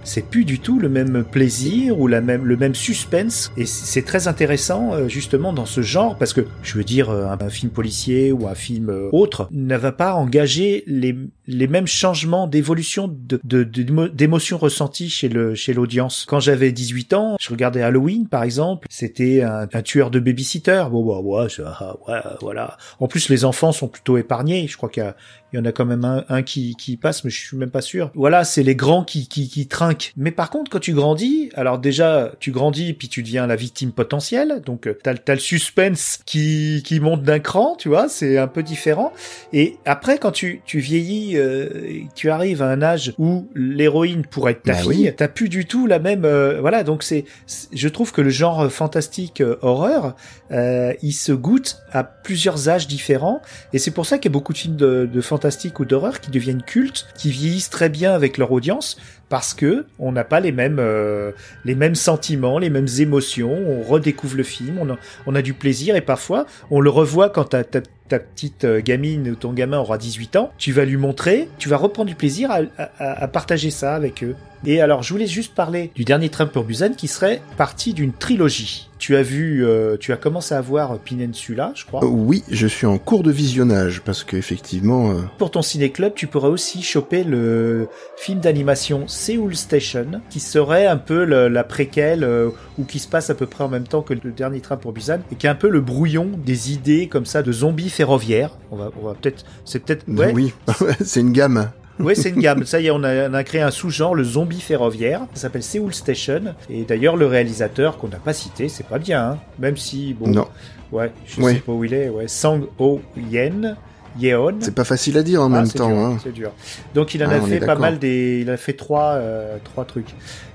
[0.09, 3.51] c'est plus du tout le même plaisir ou la même, le même suspense.
[3.57, 7.27] Et c'est très intéressant euh, justement dans ce genre parce que je veux dire euh,
[7.27, 11.15] un, un film policier ou un film euh, autre ne va pas engager les,
[11.49, 13.63] les mêmes changements d'évolution de, de,
[14.07, 16.25] d'émotions ressenties chez le chez l'audience.
[16.27, 20.85] Quand j'avais 18 ans, je regardais Halloween par exemple, c'était un, un tueur de babysitter.
[20.91, 22.77] Bon bah ouais, ça, ouais, voilà.
[22.99, 24.67] En plus les enfants sont plutôt épargnés.
[24.67, 27.31] Je crois qu'il y y en a quand même un, un qui, qui passe, mais
[27.31, 28.11] je suis même pas sûr.
[28.13, 30.13] Voilà, c'est les grands qui, qui, qui trinquent.
[30.15, 33.91] Mais par contre, quand tu grandis, alors déjà, tu grandis, puis tu deviens la victime
[33.91, 34.61] potentielle.
[34.65, 38.47] Donc, euh, t'as, as le suspense qui, qui monte d'un cran, tu vois, c'est un
[38.47, 39.11] peu différent.
[39.51, 44.53] Et après, quand tu, tu vieillis, euh, tu arrives à un âge où l'héroïne pourrait
[44.53, 46.25] être ta bah fille, t'as plus du tout la même...
[46.25, 47.25] Euh, voilà, donc c'est...
[47.73, 50.15] Je trouve que le genre fantastique horreur,
[50.51, 53.41] il se goûte à plusieurs âges différents.
[53.73, 56.19] Et c'est pour ça qu'il y a beaucoup de films de, de fantastique ou d'horreur
[56.19, 58.97] qui deviennent cultes, qui vieillissent très bien avec leur audience
[59.29, 61.31] parce que on n'a pas les mêmes euh,
[61.63, 63.53] les mêmes sentiments, les mêmes émotions.
[63.53, 64.79] On redécouvre le film,
[65.25, 69.29] on a, du plaisir et parfois on le revoit quand ta, ta, petite euh, gamine
[69.29, 70.51] ou ton gamin aura 18 ans.
[70.57, 72.61] Tu vas lui montrer, tu vas reprendre du plaisir à,
[72.97, 74.35] à partager ça avec eux.
[74.65, 78.13] Et alors, je voulais juste parler du dernier train pour Busan qui serait parti d'une
[78.13, 78.89] trilogie.
[78.97, 82.03] Tu as vu, euh, tu as commencé à voir Peninsula, je crois.
[82.05, 85.13] oui, je suis en cours de visionnage parce que effectivement.
[85.37, 90.85] Pour ton ciné club, tu pourras aussi choper le film d'animation Seoul Station, qui serait
[90.85, 94.01] un peu la préquelle euh, ou qui se passe à peu près en même temps
[94.01, 97.07] que le dernier train pour Busan et qui est un peu le brouillon des idées
[97.07, 98.57] comme ça de zombies ferroviaires.
[98.71, 100.03] On va, on va peut-être, c'est peut-être.
[100.09, 100.33] Ouais.
[100.33, 100.53] Oui,
[101.01, 101.69] c'est une gamme.
[101.99, 102.65] Oui, c'est une gamme.
[102.65, 105.21] Ça y est, on a, on a créé un sous-genre, le zombie ferroviaire.
[105.33, 106.55] Ça s'appelle Seoul Station.
[106.69, 109.31] Et d'ailleurs, le réalisateur qu'on n'a pas cité, c'est pas bien.
[109.31, 109.37] Hein.
[109.59, 110.27] Même si, bon.
[110.27, 110.47] Non.
[110.91, 112.09] Ouais, je sais pas où il est.
[112.09, 113.75] Ouais, Sang Ho Yen.
[114.17, 114.55] Yeon.
[114.59, 116.05] C'est pas facile à dire en ah, même temps.
[116.05, 116.17] hein.
[116.23, 116.51] C'est dur.
[116.95, 119.85] Donc il en ah, a fait pas mal des, il a fait trois, euh, trois
[119.85, 120.09] trucs.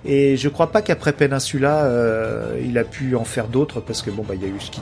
[0.05, 4.11] Et je crois pas qu'après Peninsula, euh, il a pu en faire d'autres parce que
[4.11, 4.81] bon bah il y a eu ce qui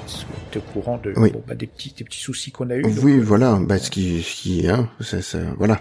[0.51, 2.85] était au courant de bon, bah, des petits, des petits soucis qu'on a eu.
[3.03, 5.81] Oui, voilà, bah ce qui, ce qui, hein, ça, ça, voilà,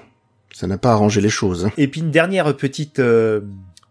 [0.54, 1.66] ça n'a pas arrangé les choses.
[1.66, 1.72] Hein.
[1.78, 3.00] Et puis une dernière petite.
[3.00, 3.42] Euh,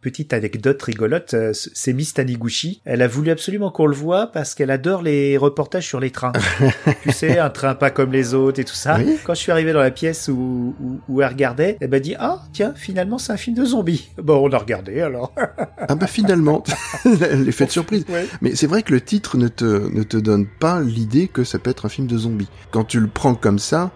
[0.00, 2.80] petite anecdote rigolote, euh, c'est Miss Taniguchi.
[2.84, 6.32] Elle a voulu absolument qu'on le voit parce qu'elle adore les reportages sur les trains.
[7.02, 8.98] tu sais, un train pas comme les autres et tout ça.
[9.24, 10.74] Quand je suis arrivé dans la pièce où,
[11.08, 14.08] où, elle regardait, elle m'a dit ah tiens finalement c'est un film de zombies.
[14.16, 15.34] Bon on a regardé alors.
[15.88, 16.64] ah bah finalement
[17.04, 18.04] l'effet de surprise.
[18.40, 21.58] Mais c'est vrai que le titre ne te ne te donne pas l'idée que ça
[21.58, 22.48] peut être un film de zombies.
[22.70, 23.90] Quand tu le prends comme ça.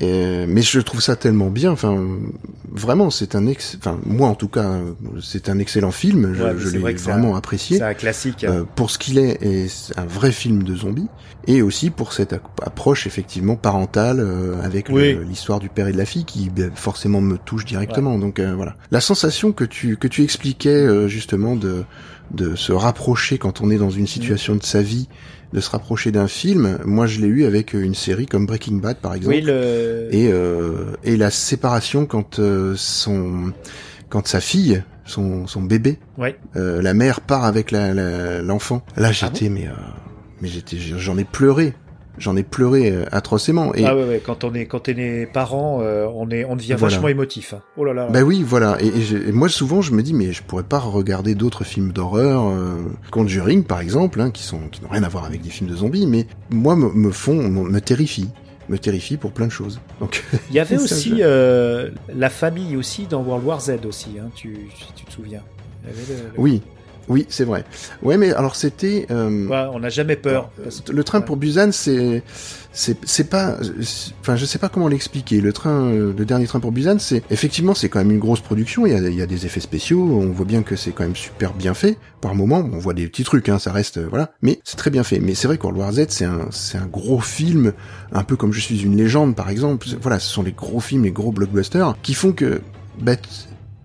[0.00, 1.70] Et, mais je trouve ça tellement bien.
[1.70, 2.06] Enfin,
[2.70, 3.76] vraiment, c'est un ex.
[3.78, 4.78] Enfin, moi en tout cas,
[5.22, 6.34] c'est un excellent film.
[6.34, 7.78] Je, l'ai vraiment apprécié.
[7.78, 8.44] C'est un classique.
[8.44, 11.08] Euh, pour ce qu'il est, et c'est un vrai film de zombies.
[11.46, 16.04] Et aussi pour cette approche effectivement parentale euh, avec l'histoire du père et de la
[16.04, 18.18] fille qui ben, forcément me touche directement.
[18.18, 18.74] Donc euh, voilà.
[18.90, 21.84] La sensation que tu que tu expliquais justement de
[22.32, 25.08] de se rapprocher quand on est dans une situation de sa vie
[25.52, 26.78] de se rapprocher d'un film.
[26.84, 29.36] Moi, je l'ai eu avec une série comme Breaking Bad, par exemple.
[29.36, 30.08] Oui, le...
[30.10, 33.52] Et euh, et la séparation quand euh, son
[34.08, 36.38] quand sa fille, son son bébé, ouais.
[36.56, 38.84] euh, la mère part avec l'enfant.
[38.96, 39.72] La, Là, ah j'étais mais euh,
[40.40, 41.74] mais j'étais j'en ai pleuré
[42.18, 43.74] j'en ai pleuré euh, atrocement.
[43.74, 46.76] Et ah ouais, ouais, quand on est quand est parent, euh, on est on devient
[46.78, 47.54] vachement émotif.
[47.54, 47.62] Hein.
[47.76, 48.08] Oh là là.
[48.08, 48.78] Bah oui, voilà.
[48.80, 52.76] Et, moi souvent je me dis mais je pourrais pas regarder d'autres films d'horreur, euh,
[53.10, 55.76] Conjuring par exemple, hein, qui sont qui n'ont rien à voir avec des films de
[55.76, 58.30] zombies, mais moi me, me font me terrifient
[58.68, 59.80] me terrifie pour plein de choses.
[60.00, 64.30] Donc il y avait aussi euh, la famille aussi dans World War Z aussi, hein,
[64.34, 65.42] tu, tu te souviens.
[66.36, 66.62] Oui,
[67.08, 67.64] oui, c'est vrai.
[68.02, 69.06] Ouais, mais alors c'était.
[69.10, 69.46] Euh...
[69.46, 70.50] Ouais, on n'a jamais peur.
[70.90, 72.22] Le train pour Busan, c'est
[72.72, 73.56] c'est c'est pas.
[74.20, 75.40] Enfin, je sais pas comment l'expliquer.
[75.40, 78.40] Le train, euh, le dernier train pour Busan, c'est effectivement c'est quand même une grosse
[78.40, 78.86] production.
[78.86, 80.00] Il y a, il y a des effets spéciaux.
[80.00, 81.96] On voit bien que c'est quand même super bien fait.
[82.20, 83.48] Par moment, on voit des petits trucs.
[83.48, 84.32] Hein, ça reste voilà.
[84.42, 85.20] Mais c'est très bien fait.
[85.20, 87.72] Mais c'est vrai qu'World War Z, c'est un c'est un gros film,
[88.12, 89.86] un peu comme Je suis une légende, par exemple.
[90.00, 92.60] Voilà, ce sont les gros films, les gros blockbusters qui font que
[93.00, 93.16] bah,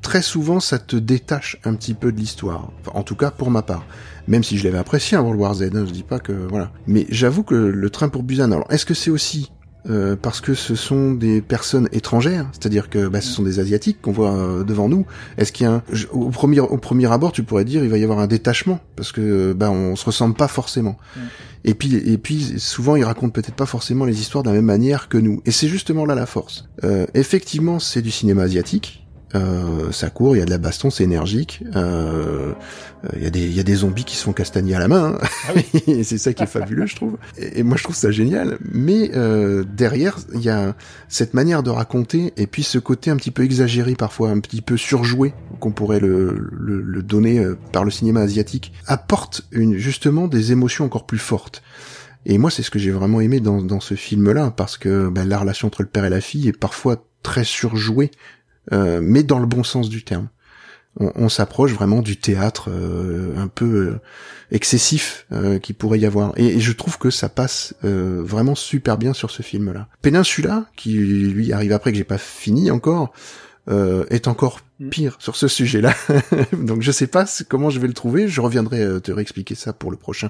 [0.02, 2.72] très souvent ça te détache un petit peu de l'histoire.
[2.94, 3.86] en tout cas pour ma part.
[4.28, 6.72] Même si je l'avais apprécié à World War Z, hein, je dis pas que voilà.
[6.88, 9.52] Mais j'avoue que le train pour Busan, alors est-ce que c'est aussi
[9.90, 14.00] euh, parce que ce sont des personnes étrangères, c'est-à-dire que bah, ce sont des asiatiques
[14.00, 15.08] qu'on voit euh, devant nous.
[15.38, 17.98] Est-ce qu'il y a un, au premier au premier abord, tu pourrais dire il va
[17.98, 18.80] y avoir un détachement?
[18.96, 20.98] Parce que bah on se ressemble pas forcément.
[21.64, 24.66] Et puis et puis souvent ils racontent peut-être pas forcément les histoires de la même
[24.66, 25.42] manière que nous.
[25.46, 26.70] Et c'est justement là la force.
[26.84, 29.01] Euh, effectivement, c'est du cinéma asiatique.
[29.36, 31.64] Euh, ça court, il y a de la baston, c'est énergique.
[31.76, 32.54] Euh,
[33.16, 34.88] il y a des il y a des zombies qui se font castagner à la
[34.88, 35.18] main.
[35.22, 35.28] Hein.
[35.48, 36.04] Ah oui.
[36.04, 37.18] c'est ça qui est fabuleux, je trouve.
[37.38, 38.58] Et, moi, je trouve ça génial.
[38.72, 40.76] Mais euh, derrière, il y a
[41.08, 44.62] cette manière de raconter et puis ce côté un petit peu exagéré parfois, un petit
[44.62, 49.78] peu surjoué qu'on pourrait le, le, le donner euh, par le cinéma asiatique, apporte une,
[49.78, 51.62] justement des émotions encore plus fortes.
[52.26, 55.28] Et moi, c'est ce que j'ai vraiment aimé dans, dans ce film-là, parce que ben,
[55.28, 58.12] la relation entre le père et la fille est parfois très surjoué,
[58.72, 60.28] mais dans le bon sens du terme
[61.00, 64.00] on, s'approche vraiment du théâtre euh, un peu euh,
[64.52, 66.34] excessif euh, qui pourrait y avoir.
[66.36, 69.88] Et, je trouve que ça passe vraiment super bien sur ce film-là.
[70.02, 73.14] Peninsula, qui lui arrive après que j'ai pas fini encore,
[73.70, 74.90] est encore mm.
[74.90, 75.94] pire sur ce sujet-là.
[76.54, 78.28] Donc je sais pas comment je vais le trouver.
[78.28, 80.30] Je reviendrai te réexpliquer ça pour le prochain.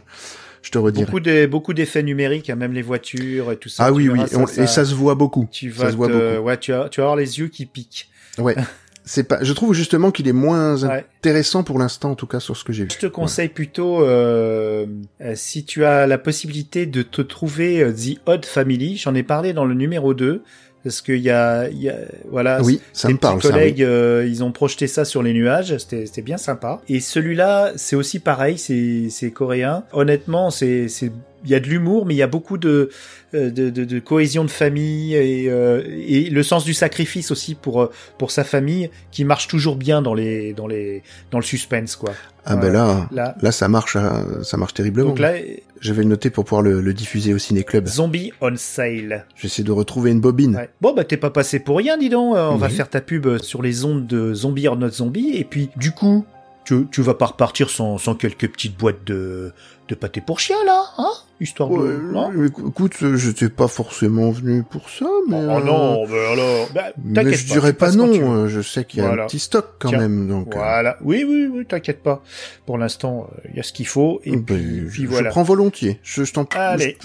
[0.62, 1.06] Je te redirai.
[1.06, 3.86] Beaucoup de, beaucoup d'effets numériques, hein, même les voitures et tout ça.
[3.86, 4.20] Ah oui, oui,
[4.58, 5.48] et ça se voit beaucoup.
[5.52, 6.46] Tu vas, ça se voit beaucoup.
[6.46, 8.12] ouais, tu vas, tu vas avoir les yeux qui piquent.
[8.38, 8.56] Ouais.
[9.04, 9.44] c'est pas.
[9.44, 12.74] Je trouve justement qu'il est moins intéressant pour l'instant, en tout cas sur ce que
[12.74, 12.90] j'ai vu.
[12.92, 14.86] Je te conseille plutôt euh,
[15.22, 18.98] euh, si tu as la possibilité de te trouver euh, The Odd Family.
[18.98, 20.44] J'en ai parlé dans le numéro 2
[20.84, 21.96] parce qu'il y a, y a,
[22.30, 26.08] voilà, oui, ça me parle, collègues, euh, ils ont projeté ça sur les nuages, c'était,
[26.08, 26.82] c'était bien sympa.
[26.90, 29.84] Et celui-là, c'est aussi pareil, c'est, c'est coréen.
[29.94, 31.12] Honnêtement, c'est, c'est
[31.44, 32.90] il y a de l'humour, mais il y a beaucoup de,
[33.34, 37.56] euh, de, de, de cohésion de famille et, euh, et, le sens du sacrifice aussi
[37.56, 41.44] pour euh, pour sa famille qui marche toujours bien dans les dans les dans le
[41.44, 42.12] suspense quoi.
[42.44, 43.98] Ah ben là, là, ça marche
[44.44, 45.10] ça marche terriblement.
[45.10, 45.34] Donc là,
[45.80, 47.88] je vais le noter pour pouvoir le, le diffuser au ciné club.
[47.88, 49.26] Zombie on sale.
[49.36, 50.68] J'essaie de retrouver une bobine.
[50.82, 52.36] Bon bah t'es pas passé pour rien dis donc.
[52.36, 55.70] On va faire ta pub sur les ondes de Zombie or Not Zombie et puis
[55.76, 56.26] du coup
[56.64, 59.52] tu, tu vas pas repartir sans, sans quelques petites boîtes de,
[59.88, 62.00] de pâté pour chien, là, hein Histoire de...
[62.14, 65.38] Non écoute, j'étais pas forcément venu pour ça, mais...
[65.38, 66.68] Oh, non, mais alors...
[66.76, 69.92] Bah, mais je dirais pas, non, je sais qu'il y a un petit stock quand
[69.92, 70.50] même, donc...
[70.50, 70.60] Euh.
[70.60, 72.22] Voilà, oui, oui, oui, t'inquiète pas.
[72.68, 75.30] Pour l'instant, il y a ce qu'il faut, et bah, puis, je, voilà.
[75.30, 76.00] Je prends volontiers.
[76.04, 76.48] Je, je t'en...
[76.54, 77.00] Allez,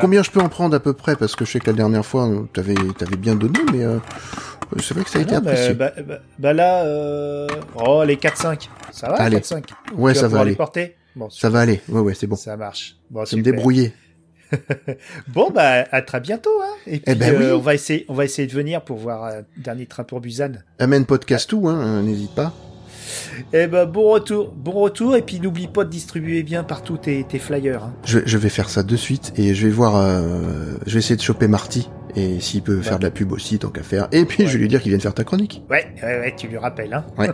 [0.00, 1.14] Combien je peux en prendre à peu près?
[1.14, 3.84] Parce que je sais que la dernière fois, t'avais avais bien donné, mais...
[3.84, 3.98] Euh,
[4.80, 5.74] c'est vrai que ça a ah été apprécié.
[5.74, 7.48] Bah, bah, bah, là, euh...
[7.74, 8.68] oh, les 4-5.
[8.90, 9.38] Ça va, Allez.
[9.38, 10.50] 4-5 Ouais, ça va aller.
[10.50, 10.96] Les porter?
[11.14, 11.80] Bon, ça va aller.
[11.88, 12.36] Ouais, ouais, c'est bon.
[12.36, 12.96] Ça marche.
[13.10, 13.92] Bon, me débrouiller.
[15.28, 16.74] bon, bah, à très bientôt, hein.
[16.86, 19.24] Et eh puis, ben euh, on va essayer, on va essayer de venir pour voir
[19.24, 20.52] un dernier train pour Busan.
[20.78, 22.52] Amène podcast tout, hein, n'hésite pas.
[23.52, 27.24] Eh ben, bon retour, bon retour, et puis n'oublie pas de distribuer bien partout tes,
[27.24, 27.84] tes flyers.
[27.84, 27.94] Hein.
[28.04, 31.16] Je, je, vais faire ça de suite, et je vais voir, euh, je vais essayer
[31.16, 34.08] de choper Marty, et s'il peut faire de la pub aussi, tant qu'à faire.
[34.12, 35.62] Et puis, je vais lui dire qu'il vienne faire ta chronique.
[35.70, 37.04] Ouais, ouais, ouais, tu lui rappelles, hein.
[37.18, 37.30] Ouais,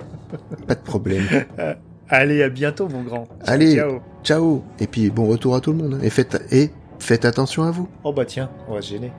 [0.67, 1.25] pas de problème.
[2.09, 3.29] Allez, à bientôt, mon grand.
[3.45, 4.01] Allez, ciao.
[4.25, 4.65] ciao.
[4.81, 5.95] Et puis, bon retour à tout le monde.
[5.95, 6.01] Hein.
[6.03, 7.89] Et faites, et faites attention à vous.
[8.05, 9.13] Oh bah tiens, on va se gêner.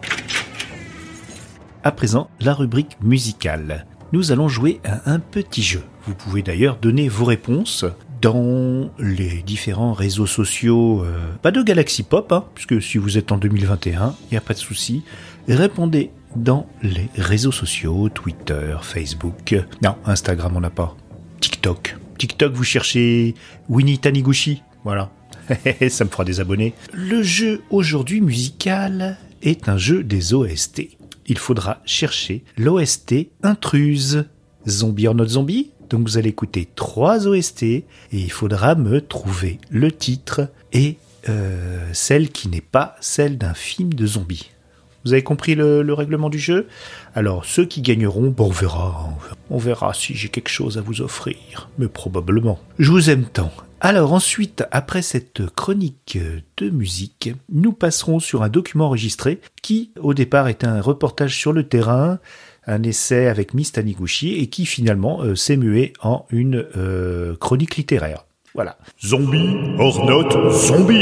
[1.84, 3.86] À présent, la rubrique musicale.
[4.12, 5.84] Nous allons jouer à un petit jeu.
[6.06, 7.86] Vous pouvez d'ailleurs donner vos réponses
[8.22, 13.32] dans les différents réseaux sociaux, euh, pas de Galaxy Pop, hein, puisque si vous êtes
[13.32, 15.04] en 2021, il n'y a pas de souci.
[15.50, 20.96] Répondez dans les réseaux sociaux, Twitter, Facebook, non, Instagram on n'a pas,
[21.40, 23.34] TikTok, TikTok, vous cherchez
[23.68, 24.62] Winnie Taniguchi.
[24.84, 25.12] Voilà.
[25.90, 26.76] Ça me fera des abonnés.
[26.94, 30.84] Le jeu aujourd'hui musical est un jeu des OST.
[31.26, 34.26] Il faudra chercher l'OST intruse.
[34.68, 35.72] Zombie or not zombie?
[35.90, 41.90] Donc vous allez écouter trois OST et il faudra me trouver le titre et euh,
[41.94, 44.52] celle qui n'est pas celle d'un film de zombies.
[45.06, 46.68] Vous avez compris le, règlement du jeu?
[47.16, 49.10] Alors, ceux qui gagneront, on verra.
[49.50, 51.70] On verra si j'ai quelque chose à vous offrir.
[51.78, 52.60] Mais probablement.
[52.78, 53.52] Je vous aime tant.
[53.82, 56.20] Alors ensuite, après cette chronique
[56.58, 61.54] de musique, nous passerons sur un document enregistré qui, au départ, est un reportage sur
[61.54, 62.20] le terrain,
[62.68, 67.78] un essai avec Miss Taniguchi, et qui finalement euh, s'est mué en une euh, chronique
[67.78, 68.26] littéraire.
[68.54, 68.78] Voilà.
[69.02, 71.00] Zombie or not zombie?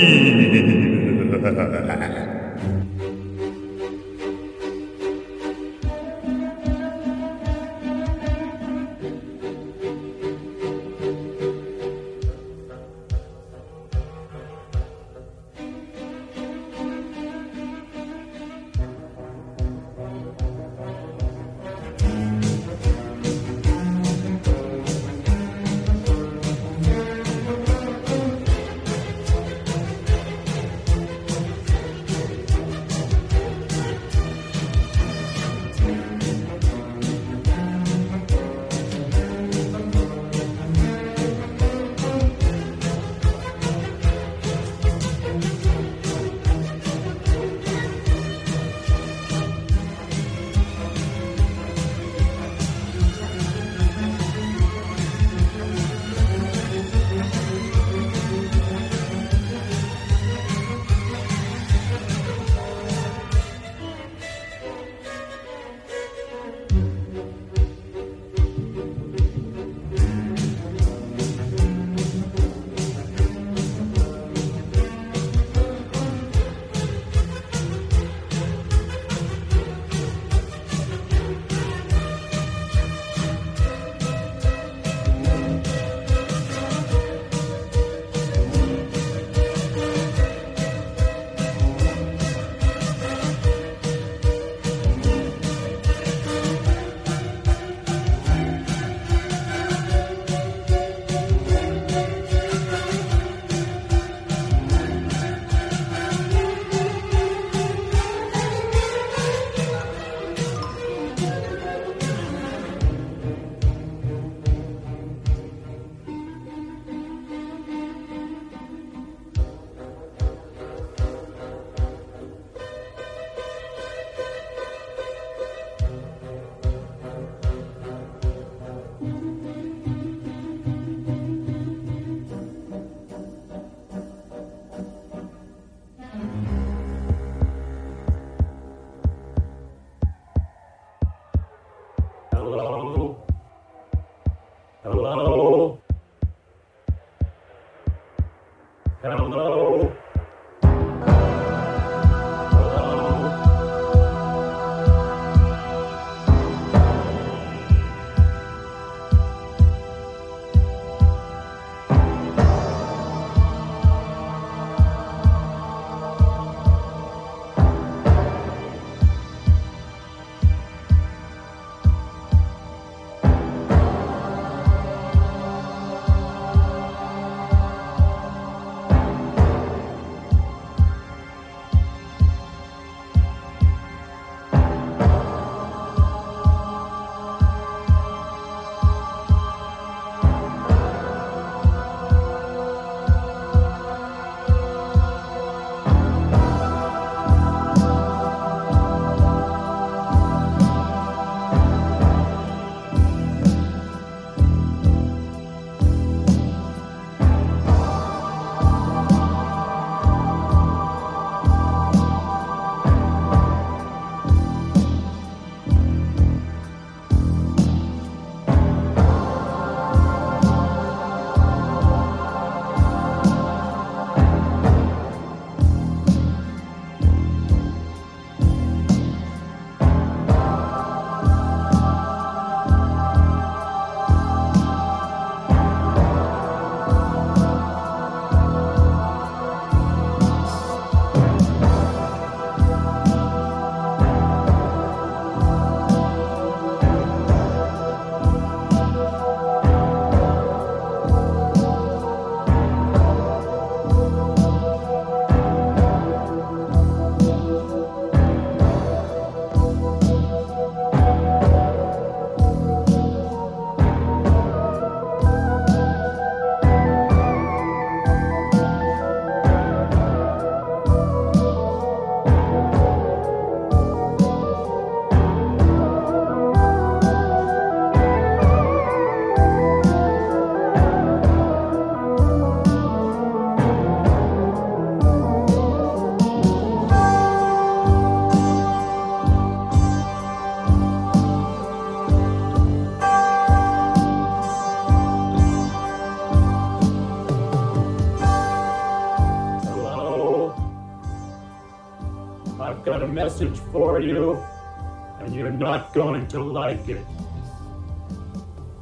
[305.77, 307.05] Not going to like it.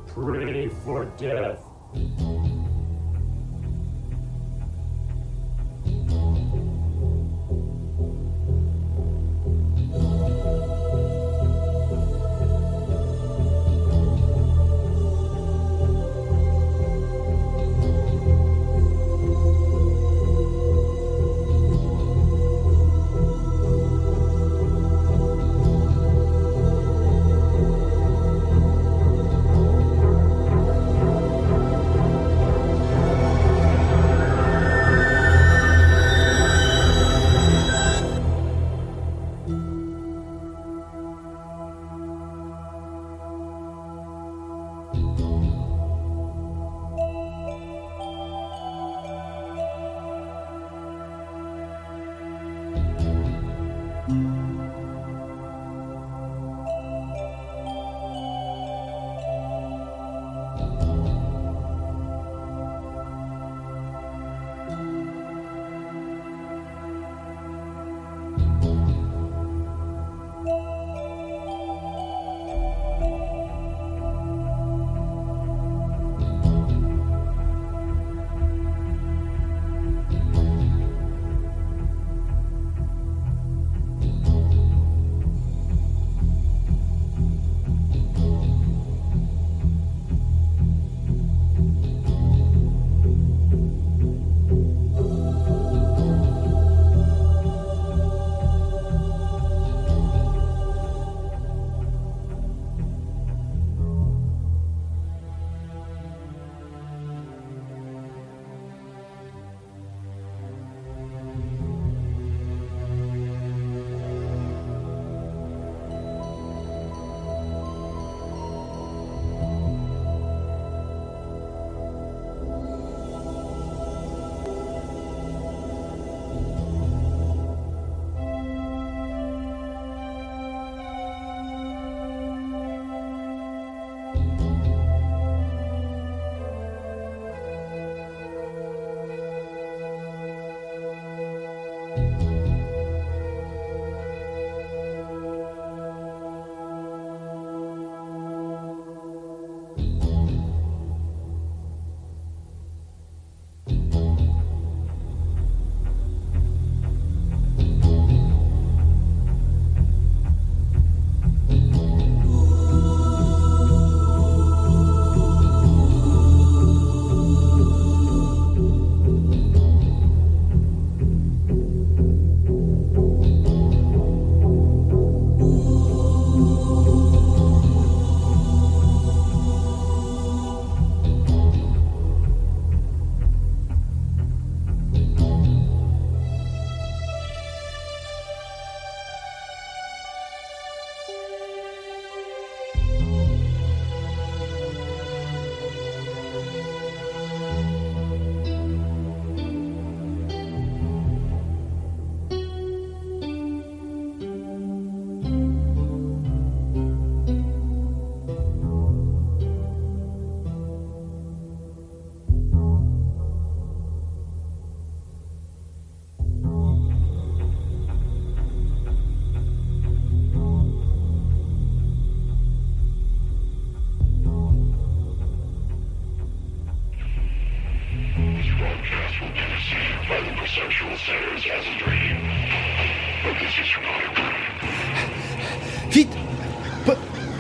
[0.08, 1.60] Pray for death.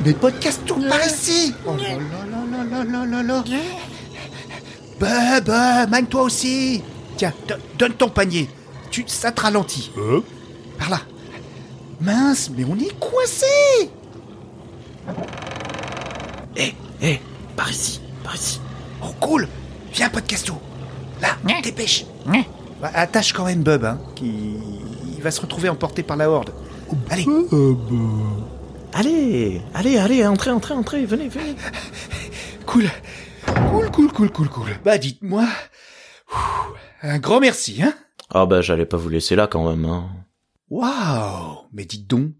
[0.05, 1.53] Mais podcast tourne par ici.
[1.65, 3.43] Oh là là là là là là là
[4.99, 6.83] Bah bah, mine toi aussi.
[7.17, 7.33] Tiens,
[7.77, 8.49] donne ton panier.
[8.91, 9.91] Tu, ça te ralentit.
[9.97, 10.21] Hein
[10.77, 10.99] Par là.
[12.01, 13.89] Mince, mais on est coincé.
[16.55, 17.19] Hé, hé,
[17.55, 18.61] par ici, par ici.
[19.03, 19.47] Oh cool.
[19.93, 20.53] Viens, podcasto.
[21.21, 21.29] Là,
[21.63, 22.05] dépêche.
[22.81, 24.57] Bah, Attache quand même Bub, hein, qui
[25.15, 26.51] il va se retrouver emporté par la horde.
[27.09, 27.25] Allez
[29.25, 31.55] Allez, allez, allez, entrez, entrez, entrez, venez, venez.
[32.67, 32.85] Cool.
[33.71, 34.69] Cool, cool, cool, cool, cool.
[34.83, 35.47] Bah dites-moi.
[37.01, 37.95] Un grand merci, hein
[38.29, 40.11] Ah bah j'allais pas vous laisser là quand même, hein.
[40.69, 42.33] Waouh Mais dites donc,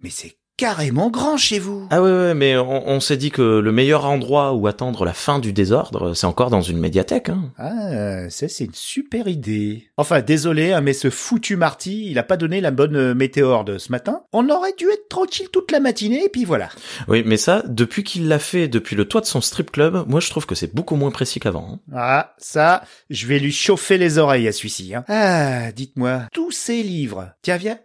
[0.00, 1.86] mais c'est carrément grand chez vous.
[1.90, 5.12] Ah ouais, ouais mais on, on s'est dit que le meilleur endroit où attendre la
[5.12, 7.28] fin du désordre, c'est encore dans une médiathèque.
[7.28, 7.52] Hein.
[7.58, 9.88] Ah, ça c'est une super idée.
[9.96, 13.78] Enfin, désolé, hein, mais ce foutu Marty, il a pas donné la bonne euh, météorde
[13.78, 14.22] ce matin.
[14.32, 16.68] On aurait dû être tranquille toute la matinée, et puis voilà.
[17.08, 20.20] Oui, mais ça, depuis qu'il l'a fait, depuis le toit de son strip club, moi
[20.20, 21.72] je trouve que c'est beaucoup moins précis qu'avant.
[21.72, 21.78] Hein.
[21.94, 24.94] Ah, ça, je vais lui chauffer les oreilles à celui-ci.
[24.94, 25.04] Hein.
[25.08, 27.30] Ah, dites-moi, tous ces livres.
[27.42, 27.78] Tiens, viens,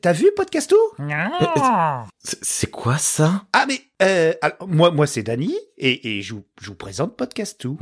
[0.00, 0.76] t'as vu Podcasto?
[0.98, 1.30] Non.
[2.24, 3.46] C'est quoi ça?
[3.52, 7.16] Ah mais euh, alors, moi moi c'est Dany et, et je, vous, je vous présente
[7.16, 7.78] Podcastou.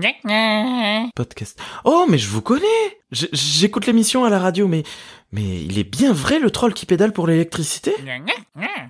[1.15, 1.61] Podcast.
[1.85, 2.67] Oh mais je vous connais.
[3.13, 4.83] J'écoute l'émission à la radio mais
[5.31, 7.93] mais il est bien vrai le troll qui pédale pour l'électricité?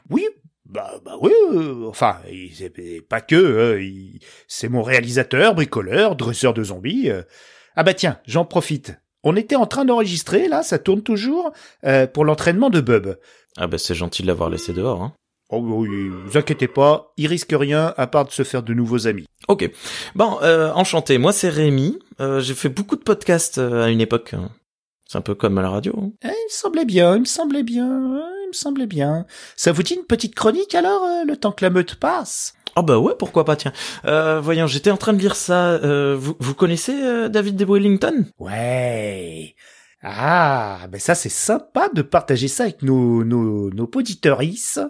[0.09, 0.25] Oui.
[0.67, 2.19] Bah, bah oui, euh, enfin,
[2.55, 3.85] c'est pas que, euh,
[4.47, 7.11] c'est mon réalisateur, bricoleur, dresseur de zombies.
[7.11, 7.23] Euh.
[7.75, 8.95] Ah bah tiens, j'en profite.
[9.25, 11.51] On était en train d'enregistrer, là, ça tourne toujours,
[11.85, 13.17] euh, pour l'entraînement de Bub.
[13.57, 15.13] Ah bah c'est gentil de l'avoir laissé dehors, hein.
[15.53, 19.09] Oh oui, vous inquiétez pas, il risque rien à part de se faire de nouveaux
[19.09, 19.27] amis.
[19.49, 19.69] Ok.
[20.15, 21.19] Bon, euh, enchanté.
[21.19, 21.99] Moi c'est Rémi.
[22.21, 24.35] Euh, j'ai fait beaucoup de podcasts euh, à une époque.
[25.09, 25.93] C'est un peu comme à la radio.
[26.01, 26.11] Hein.
[26.23, 29.27] Eh, il me semblait bien, il me semblait bien, il me semblait bien.
[29.57, 32.55] Ça vous dit une petite chronique alors, euh, le temps que la meute passe?
[32.69, 33.73] Ah oh bah ouais, pourquoi pas, tiens.
[34.05, 35.71] Euh, voyons, j'étais en train de lire ça.
[35.71, 38.27] Euh, vous, vous connaissez David de Wellington?
[38.39, 39.57] Ouais.
[40.03, 43.91] Ah, ben ça c'est sympa de partager ça avec nos, nos, nos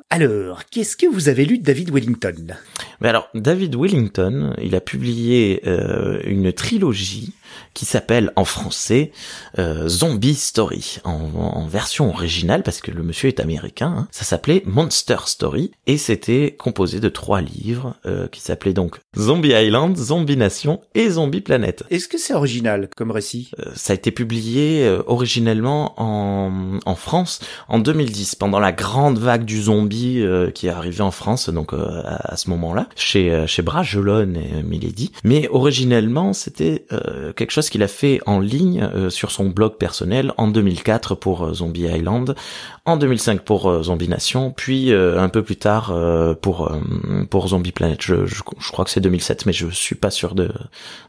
[0.09, 2.57] Alors, qu'est-ce que vous avez lu de David Wellington?
[3.01, 7.33] Mais alors, David Wellington, il a publié euh, une trilogie
[7.75, 9.13] qui s'appelle en français
[9.59, 13.95] euh, Zombie Story en, en, version originale parce que le monsieur est américain.
[13.97, 14.09] Hein.
[14.11, 19.51] Ça s'appelait Monster Story et c'était composé de trois livres euh, qui s'appelaient donc Zombie
[19.51, 21.85] Island, Zombie Nation et Zombie Planet.
[21.91, 23.51] Est-ce que c'est original comme récit?
[23.61, 29.19] Euh, Ça a été publié euh, originellement en, en France en 2010 pendant la grande
[29.19, 33.45] vague du zombie euh, qui est arrivée en France donc à, à, ce moment-là chez
[33.47, 35.13] chez Bragelonne et Milady.
[35.25, 36.87] Mais originellement c'était
[37.37, 41.45] quelque chose qu'il a fait en ligne euh, sur son blog personnel en 2004 pour
[41.45, 42.35] euh, Zombie Island,
[42.85, 45.95] en 2005 pour euh, Zombie Nation, puis un peu plus tard
[46.41, 46.71] pour
[47.31, 48.01] pour Zombie Planet.
[48.01, 50.51] Je, je, je crois que c'est 2007, mais je suis pas sûr de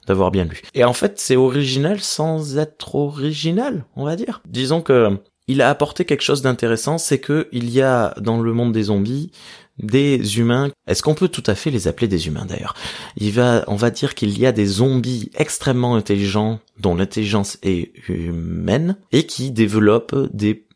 [0.08, 0.62] d'avoir bien lu.
[0.74, 4.42] Et en fait, c'est original sans être original, on va dire.
[4.48, 5.18] Disons que
[5.48, 8.84] il a apporté quelque chose d'intéressant, c'est que il y a dans le monde des
[8.84, 9.32] zombies
[9.78, 10.70] des humains.
[10.88, 12.76] Est-ce qu'on peut tout à fait les appeler des humains d'ailleurs?
[13.18, 17.92] Il va, on va dire qu'il y a des zombies extrêmement intelligents dont l'intelligence est
[18.10, 20.68] humaine et qui développent des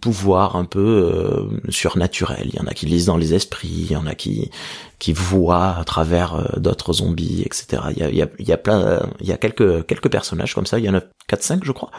[0.00, 2.48] pouvoirs un peu euh, surnaturels.
[2.52, 4.50] Il y en a qui lisent dans les esprits, il y en a qui
[4.98, 7.82] qui voient à travers euh, d'autres zombies, etc.
[7.90, 10.10] Il y a, il y a, il y a plein, il y a quelques quelques
[10.10, 10.78] personnages comme ça.
[10.78, 11.90] Il y en a 4-5 je crois.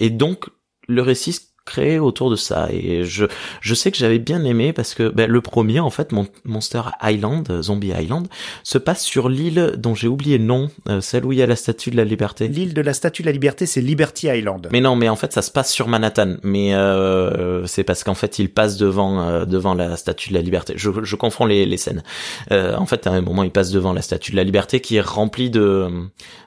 [0.00, 0.50] Et donc
[0.86, 2.68] le récit créé autour de ça.
[2.70, 3.26] Et je
[3.60, 6.10] je sais que j'avais bien aimé parce que ben, le premier en fait
[6.44, 8.26] Monster Island Zombie Island
[8.62, 11.46] se passe sur l'île dont j'ai oublié le nom euh, celle où il y a
[11.46, 12.48] la statue de la liberté.
[12.48, 14.68] L'île de la statue de la liberté c'est Liberty Island.
[14.72, 16.36] Mais non mais en fait ça se passe sur Manhattan.
[16.42, 20.42] Mais euh, c'est parce qu'en fait il passe devant euh, devant la statue de la
[20.42, 20.74] liberté.
[20.76, 22.02] Je, je confonds les, les scènes.
[22.52, 24.96] Euh, en fait à un moment il passe devant la statue de la liberté qui
[24.96, 25.88] est remplie de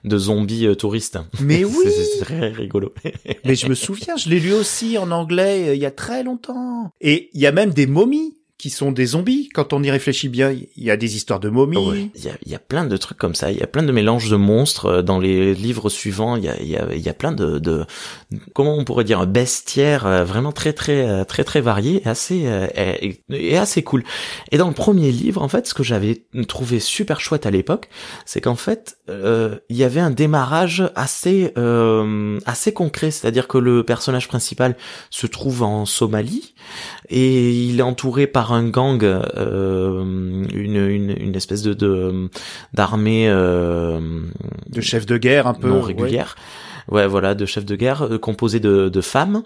[0.04, 1.20] de zombies euh, touristes.
[1.40, 1.86] Mais oui.
[1.86, 2.94] c'est très rigolo.
[3.46, 6.24] Mais je me souviens je l'ai lu aussi en anglais euh, il y a très
[6.24, 6.92] longtemps.
[7.02, 9.50] Et il y a même des momies qui sont des zombies.
[9.54, 12.10] Quand on y réfléchit bien, il y a des histoires de momies.
[12.16, 13.52] Il, y a, y a plein de trucs comme ça.
[13.52, 16.36] Il y a plein de mélanges de monstres euh, dans les livres suivants.
[16.36, 17.86] Il y a, y a, y a plein de, de,
[18.56, 22.48] comment on pourrait dire, un bestiaire euh, vraiment très très très très varié et assez
[23.30, 24.04] et, assez cool.
[24.52, 27.90] Et dans le premier livre, en fait, ce que j'avais trouvé super chouette à l'époque,
[28.26, 33.12] c'est qu'en fait, il y avait un démarrage assez euh, assez concret.
[33.12, 34.76] C'est-à-dire que le personnage principal
[35.10, 36.54] se trouve en Somalie
[37.10, 42.30] et il est entouré par un gang, euh, une, une, une, espèce de
[42.74, 44.00] d'armée de,
[44.70, 46.36] de chef de guerre un peu non régulière.
[46.38, 49.44] Ouais, voilà, de chefs de guerre euh, composés de, de, femmes.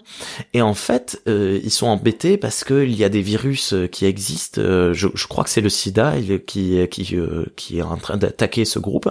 [0.54, 4.06] Et en fait, euh, ils sont embêtés parce qu'il y a des virus euh, qui
[4.06, 4.60] existent.
[4.60, 6.14] je, je, crois que c'est le SIDA
[6.46, 7.16] qui qui
[7.56, 9.08] qui est en train d'attaquer ce groupe.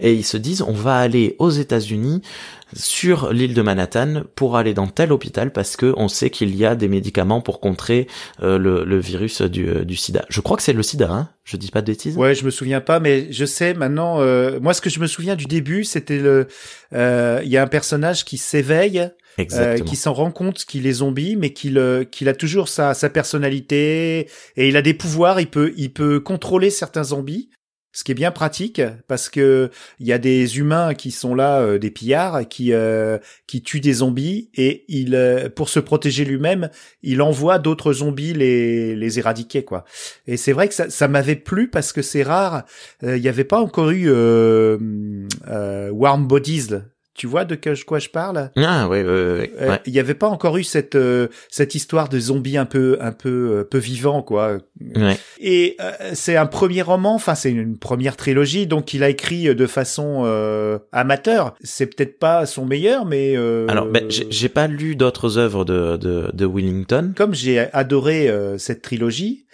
[0.00, 2.22] Et ils se disent, on va aller aux États-Unis
[2.74, 6.64] sur l'île de Manhattan pour aller dans tel hôpital parce que on sait qu'il y
[6.64, 8.06] a des médicaments pour contrer
[8.42, 10.24] euh, le, le, virus du, euh, du sida.
[10.28, 12.16] Je crois que c'est le sida, hein Je dis pas de bêtises.
[12.16, 14.20] Ouais, je me souviens pas, mais je sais maintenant.
[14.20, 16.46] Euh, moi, ce que je me souviens du début, c'était le.
[16.92, 19.08] Il y a un personnage qui s'éveille.
[19.38, 24.28] qui s'en rend compte qu'il est zombie, mais qu'il qu'il a toujours sa, sa personnalité
[24.56, 25.40] et il a des pouvoirs.
[25.40, 27.48] Il peut il peut contrôler certains zombies
[27.92, 29.70] ce qui est bien pratique parce que
[30.00, 33.80] il y a des humains qui sont là, euh, des pillards, qui euh, qui tuent
[33.80, 36.70] des zombies et il euh, pour se protéger lui-même,
[37.02, 39.84] il envoie d'autres zombies les les éradiquer quoi.
[40.26, 42.64] Et c'est vrai que ça, ça m'avait plu parce que c'est rare.
[43.02, 44.10] Il n'y avait pas encore eu
[45.50, 46.68] Warm Bodies
[47.22, 47.56] tu vois de
[47.86, 48.50] quoi je parle?
[48.56, 49.76] Ah oui, oui, oui.
[49.86, 53.12] Il n'y avait pas encore eu cette euh, cette histoire de zombies un peu un
[53.12, 54.58] peu euh, peu vivant quoi.
[54.96, 55.16] Ouais.
[55.38, 59.54] Et euh, c'est un premier roman, enfin c'est une première trilogie, donc il a écrit
[59.54, 60.24] de façon
[60.90, 61.54] amateur.
[61.62, 63.36] C'est peut-être pas son meilleur, mais
[63.68, 67.12] alors ben, j'ai pas lu d'autres œuvres de, de de Willington.
[67.16, 69.46] Comme j'ai adoré cette trilogie,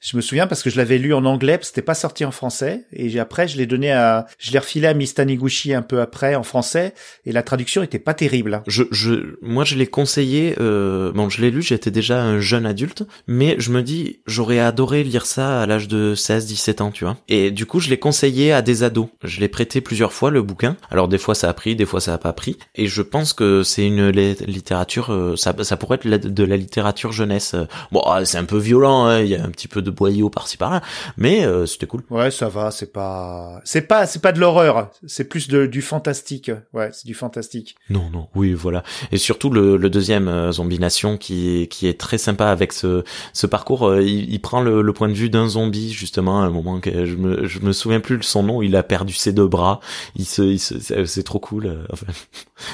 [0.00, 2.84] je me souviens parce que je l'avais lu en anglais, c'était pas sorti en français.
[2.92, 6.34] Et après, je l'ai donné à, je l'ai refilé à Miss Taniguchi un peu après
[6.34, 6.94] en français.
[7.24, 8.54] Et la traduction était pas terrible.
[8.54, 8.62] Hein.
[8.66, 10.54] Je, je, moi, je l'ai conseillé.
[10.60, 11.62] Euh, bon, je l'ai lu.
[11.62, 15.88] J'étais déjà un jeune adulte, mais je me dis, j'aurais adoré lire ça à l'âge
[15.88, 17.16] de 16, 17 ans, tu vois.
[17.28, 19.08] Et du coup, je l'ai conseillé à des ados.
[19.22, 20.76] Je l'ai prêté plusieurs fois le bouquin.
[20.90, 22.58] Alors des fois ça a pris, des fois ça a pas pris.
[22.74, 27.12] Et je pense que c'est une littérature, euh, ça, ça pourrait être de la littérature
[27.12, 27.54] jeunesse.
[27.92, 29.06] Bon, ah, c'est un peu violent.
[29.06, 30.82] Hein, il y a un petit peu de boyau par-ci par-là,
[31.16, 32.02] mais euh, c'était cool.
[32.10, 35.80] Ouais, ça va, c'est pas, c'est pas, c'est pas de l'horreur, c'est plus de, du
[35.80, 36.50] fantastique.
[36.72, 37.76] Ouais, c'est du fantastique.
[37.88, 38.82] Non, non, oui, voilà.
[39.12, 43.04] Et surtout le, le deuxième euh, Zombie Nation qui qui est très sympa avec ce
[43.32, 43.88] ce parcours.
[43.88, 46.80] Euh, il, il, prend le, le, point de vue d'un zombie justement à un moment
[46.80, 48.62] que je me je me souviens plus de son nom.
[48.62, 49.80] Il a perdu ses deux bras.
[50.16, 51.86] Il se, il se c'est trop cool.
[51.92, 52.06] Enfin,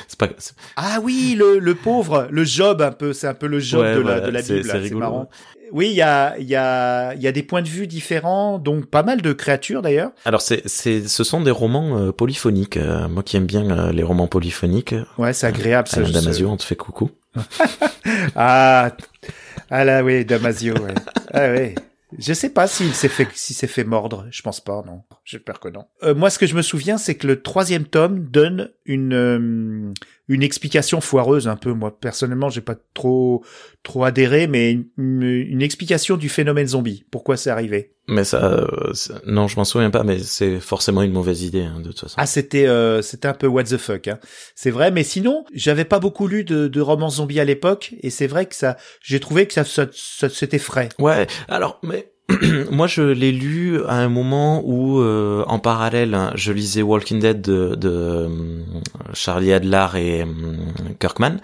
[0.08, 0.28] c'est pas.
[0.76, 4.00] Ah oui, le, le pauvre, le Job un peu, c'est un peu le Job de,
[4.00, 4.64] la, de la Bible.
[4.64, 5.28] C'est marrant
[5.72, 9.02] oui, il y a, y, a, y a des points de vue différents, donc pas
[9.02, 10.12] mal de créatures d'ailleurs.
[10.26, 12.76] Alors, c'est, c'est, ce sont des romans euh, polyphoniques.
[12.76, 14.94] Euh, moi qui aime bien euh, les romans polyphoniques.
[15.16, 15.88] Ouais, c'est agréable.
[15.88, 17.10] ça, Damasio, on te fait coucou.
[18.36, 18.94] ah,
[19.70, 20.94] ah là, oui, Damasio, ouais.
[21.32, 21.74] Ah oui.
[22.18, 24.26] Je sais pas s'il s'est fait, si s'est fait mordre.
[24.30, 25.02] Je pense pas, non.
[25.24, 25.86] J'espère que non.
[26.02, 29.92] Euh, moi, ce que je me souviens, c'est que le troisième tome donne une euh,
[30.28, 31.72] une explication foireuse un peu.
[31.72, 33.44] Moi, personnellement, j'ai pas trop
[33.82, 37.04] trop adhéré, mais une, une, explication du phénomène zombie.
[37.10, 37.94] Pourquoi c'est arrivé?
[38.08, 38.92] Mais ça, euh,
[39.26, 40.04] non, je m'en souviens pas.
[40.04, 42.14] Mais c'est forcément une mauvaise idée hein, de toute façon.
[42.18, 42.68] Ah, c'était
[43.02, 44.08] c'était un peu what the fuck.
[44.08, 44.18] Hein.
[44.54, 48.10] C'est vrai, mais sinon, j'avais pas beaucoup lu de, de romans zombies à l'époque, et
[48.10, 50.88] c'est vrai que ça, j'ai trouvé que ça, ça, ça c'était frais.
[50.98, 51.26] Ouais.
[51.48, 52.11] Alors, mais
[52.70, 57.20] moi, je l'ai lu à un moment où, euh, en parallèle, hein, je lisais Walking
[57.20, 58.28] Dead de, de euh,
[59.12, 60.26] Charlie Adler et euh,
[60.98, 61.38] Kirkman,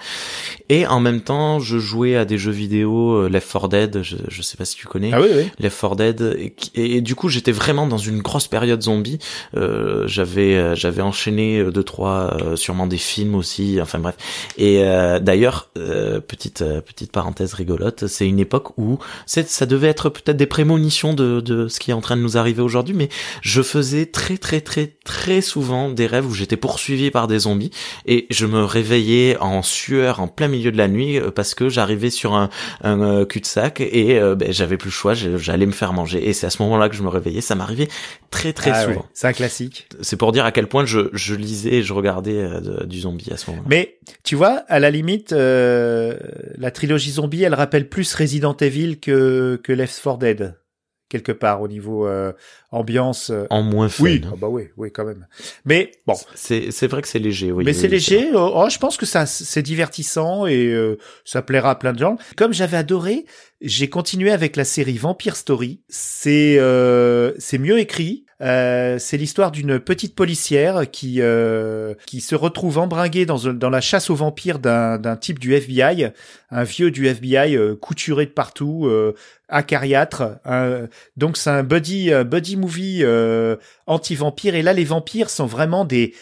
[0.68, 4.02] et en même temps, je jouais à des jeux vidéo Left 4 Dead.
[4.02, 5.10] Je, je sais pas si tu connais.
[5.12, 5.50] Ah oui, oui.
[5.58, 9.18] Left 4 Dead, et, du coup, j'étais vraiment dans une grosse période zombie.
[9.54, 13.78] j'avais, j'avais enchaîné deux trois, sûrement des films aussi.
[13.80, 14.16] Enfin bref.
[14.56, 14.82] Et
[15.20, 20.77] d'ailleurs, petite petite parenthèse rigolote, c'est une époque où ça devait être peut-être des prémonitions
[20.78, 23.08] de, de ce qui est en train de nous arriver aujourd'hui, mais
[23.42, 27.70] je faisais très très très très souvent des rêves où j'étais poursuivi par des zombies
[28.06, 31.68] et je me réveillais en sueur en plein milieu de la nuit euh, parce que
[31.68, 32.48] j'arrivais sur un,
[32.82, 36.32] un euh, cul-de-sac et euh, ben, j'avais plus le choix, j'allais me faire manger et
[36.32, 37.40] c'est à ce moment-là que je me réveillais.
[37.40, 37.88] Ça m'arrivait
[38.30, 39.06] très très ah souvent.
[39.12, 39.88] c'est un classique.
[40.00, 42.46] C'est pour dire à quel point je, je lisais et je regardais
[42.86, 43.68] du zombie à ce moment-là.
[43.68, 49.60] Mais tu vois, à la limite, la trilogie zombie, elle rappelle plus Resident Evil que
[49.62, 50.54] que Left 4 Dead
[51.08, 52.32] quelque part au niveau euh,
[52.70, 53.30] ambiance.
[53.30, 53.46] Euh.
[53.50, 54.04] En moins fun.
[54.04, 55.26] Oui, ah bah oui, oui quand même.
[55.64, 56.14] Mais bon.
[56.34, 57.64] C'est c'est vrai que c'est léger, oui.
[57.64, 58.30] Mais c'est léger.
[58.34, 61.98] Oh, oh, je pense que ça c'est divertissant et euh, ça plaira à plein de
[61.98, 62.18] gens.
[62.36, 63.26] Comme j'avais adoré,
[63.60, 65.80] j'ai continué avec la série Vampire Story.
[65.88, 66.58] C'est
[67.38, 68.24] c'est mieux écrit.
[68.40, 73.80] Euh, c'est l'histoire d'une petite policière qui euh, qui se retrouve embringuée dans dans la
[73.80, 76.08] chasse aux vampires d'un d'un type du FBI,
[76.50, 79.14] un vieux du FBI euh, couturé de partout, euh,
[79.48, 80.38] acariâtre.
[81.16, 83.04] donc c'est un buddy buddy movie
[83.86, 86.14] anti-vampire et là les vampires sont vraiment des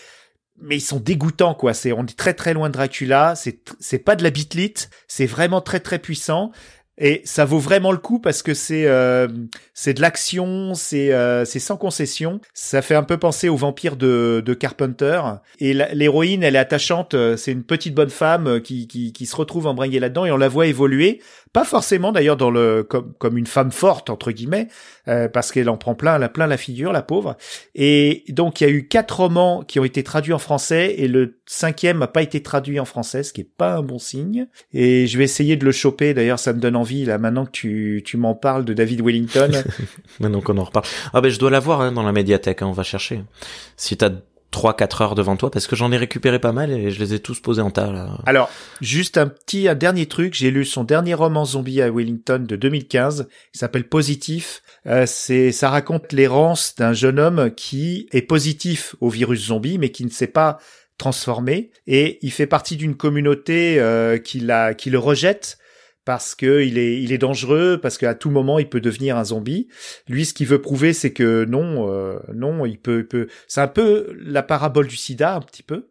[0.59, 1.75] mais ils sont dégoûtants quoi.
[1.75, 3.35] C'est on est très très loin de Dracula.
[3.37, 4.91] C'est c'est pas de la bitlite.
[5.09, 6.53] C'est vraiment très très puissant.
[6.99, 9.29] Et ça vaut vraiment le coup parce que c'est euh,
[9.75, 12.41] c'est de l'action, c'est euh, c'est sans concession.
[12.55, 15.21] Ça fait un peu penser aux vampires de, de Carpenter.
[15.59, 17.15] Et l'héroïne, elle est attachante.
[17.37, 20.49] C'est une petite bonne femme qui, qui, qui se retrouve embringuée là-dedans et on la
[20.49, 21.21] voit évoluer.
[21.57, 24.69] Pas forcément d'ailleurs dans le comme, comme une femme forte entre guillemets,
[25.09, 27.35] euh, parce qu'elle en prend plein, la plein la figure, la pauvre.
[27.75, 31.09] Et donc il y a eu quatre romans qui ont été traduits en français et
[31.09, 34.49] le cinquième n'a pas été traduit en français, ce qui est pas un bon signe.
[34.75, 36.13] Et je vais essayer de le choper.
[36.13, 39.51] D'ailleurs, ça me donne envie là maintenant que tu tu m'en parles de David Wellington.
[40.21, 40.85] maintenant qu'on en reparle.
[41.15, 42.61] Ah ben je dois l'avoir hein, dans la médiathèque.
[42.61, 43.23] Hein, on va chercher.
[43.79, 44.11] Si t'as
[44.57, 47.21] 3-4 heures devant toi parce que j'en ai récupéré pas mal et je les ai
[47.21, 47.93] tous posés en tas.
[48.25, 48.51] Alors,
[48.81, 52.57] juste un petit un dernier truc, j'ai lu son dernier roman zombie à Wellington de
[52.57, 54.63] 2015, il s'appelle Positif.
[54.87, 59.91] Euh, c'est ça raconte l'errance d'un jeune homme qui est positif au virus zombie mais
[59.91, 60.59] qui ne sait pas
[60.97, 65.59] transformer et il fait partie d'une communauté euh, qui la qui le rejette
[66.07, 69.25] parce que il est il est dangereux parce qu'à tout moment il peut devenir un
[69.25, 69.69] zombie.
[70.09, 73.61] Lui ce qu'il veut prouver c'est que non euh, non il peut il peut c'est
[73.61, 75.89] un peu la parabole du sida un petit peu.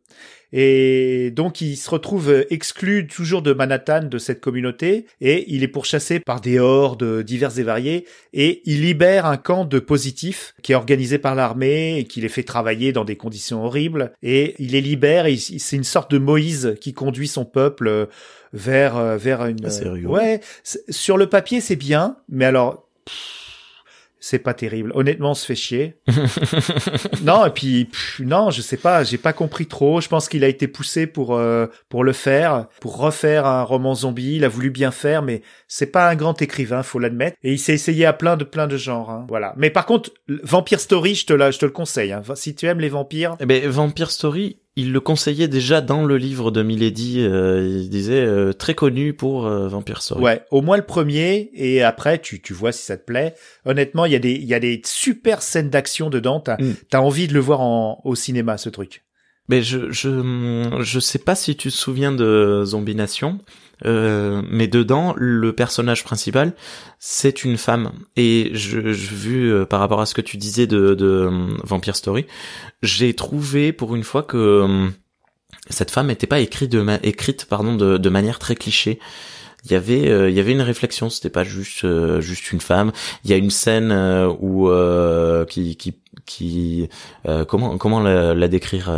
[0.58, 5.68] Et donc il se retrouve exclu toujours de Manhattan de cette communauté et il est
[5.68, 10.72] pourchassé par des hordes diverses et variées et il libère un camp de positifs qui
[10.72, 14.72] est organisé par l'armée et qui les fait travailler dans des conditions horribles et il
[14.72, 18.08] les libère et c'est une sorte de Moïse qui conduit son peuple
[18.56, 20.42] vers euh, vers une ah, ouais
[20.90, 22.88] sur le papier c'est bien mais alors
[24.26, 24.92] c'est pas terrible.
[24.96, 26.00] Honnêtement, on se fait chier.
[27.24, 27.88] non, et puis
[28.20, 30.02] non, je sais pas, j'ai pas compris trop.
[30.02, 33.94] Je pense qu'il a été poussé pour euh, pour le faire, pour refaire un roman
[33.94, 34.38] zombie.
[34.38, 37.38] Il a voulu bien faire, mais c'est pas un grand écrivain, faut l'admettre.
[37.44, 39.12] Et il s'est essayé à plein de plein de genres.
[39.12, 39.28] Hein.
[39.30, 39.54] Voilà.
[39.58, 42.12] Mais par contre, Vampire Story, je te la, je te le conseille.
[42.12, 42.24] Hein.
[42.34, 43.36] Si tu aimes les vampires.
[43.40, 47.22] Eh ben, Vampire Story, il le conseillait déjà dans le livre de Milady.
[47.22, 50.22] Euh, il disait euh, très connu pour euh, Vampire Story.
[50.22, 53.36] Ouais, au moins le premier et après tu tu vois si ça te plaît.
[53.64, 56.42] Honnêtement, il y a des il y a des super scènes d'action dedans.
[56.42, 56.76] T'as mm.
[56.92, 59.04] as envie de le voir en au cinéma ce truc.
[59.48, 63.40] Mais je je je sais pas si tu te souviens de Zombie Nation.
[63.84, 66.54] Euh, mais dedans, le personnage principal,
[67.00, 67.92] c'est une femme.
[68.16, 71.58] Et je, je vu euh, par rapport à ce que tu disais de, de euh,
[71.64, 72.26] Vampire Story,
[72.82, 74.90] j'ai trouvé pour une fois que
[75.70, 79.00] cette femme n'était pas écrite de, écrite pardon de, de manière très cliché.
[79.66, 81.88] Il y avait il y avait une réflexion c'était pas juste
[82.20, 82.92] juste une femme.
[83.24, 83.92] Il y a une scène
[84.40, 84.70] où
[85.50, 85.96] qui qui
[86.28, 86.88] qui
[87.48, 88.92] comment comment la, la décrire?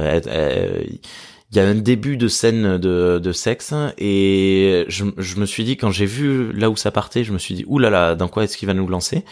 [1.52, 5.64] Il y a un début de scène de, de sexe et je, je me suis
[5.64, 8.44] dit quand j'ai vu là où ça partait, je me suis dit oulala, dans quoi
[8.44, 9.24] est-ce qu'il va nous lancer?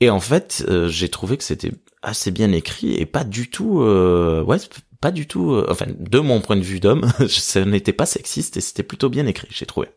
[0.00, 1.72] Et en fait, euh, j'ai trouvé que c'était
[2.02, 4.56] assez bien écrit et pas du tout, euh, ouais,
[5.00, 8.56] pas du tout, euh, enfin de mon point de vue d'homme, ça n'était pas sexiste
[8.56, 9.88] et c'était plutôt bien écrit, j'ai trouvé.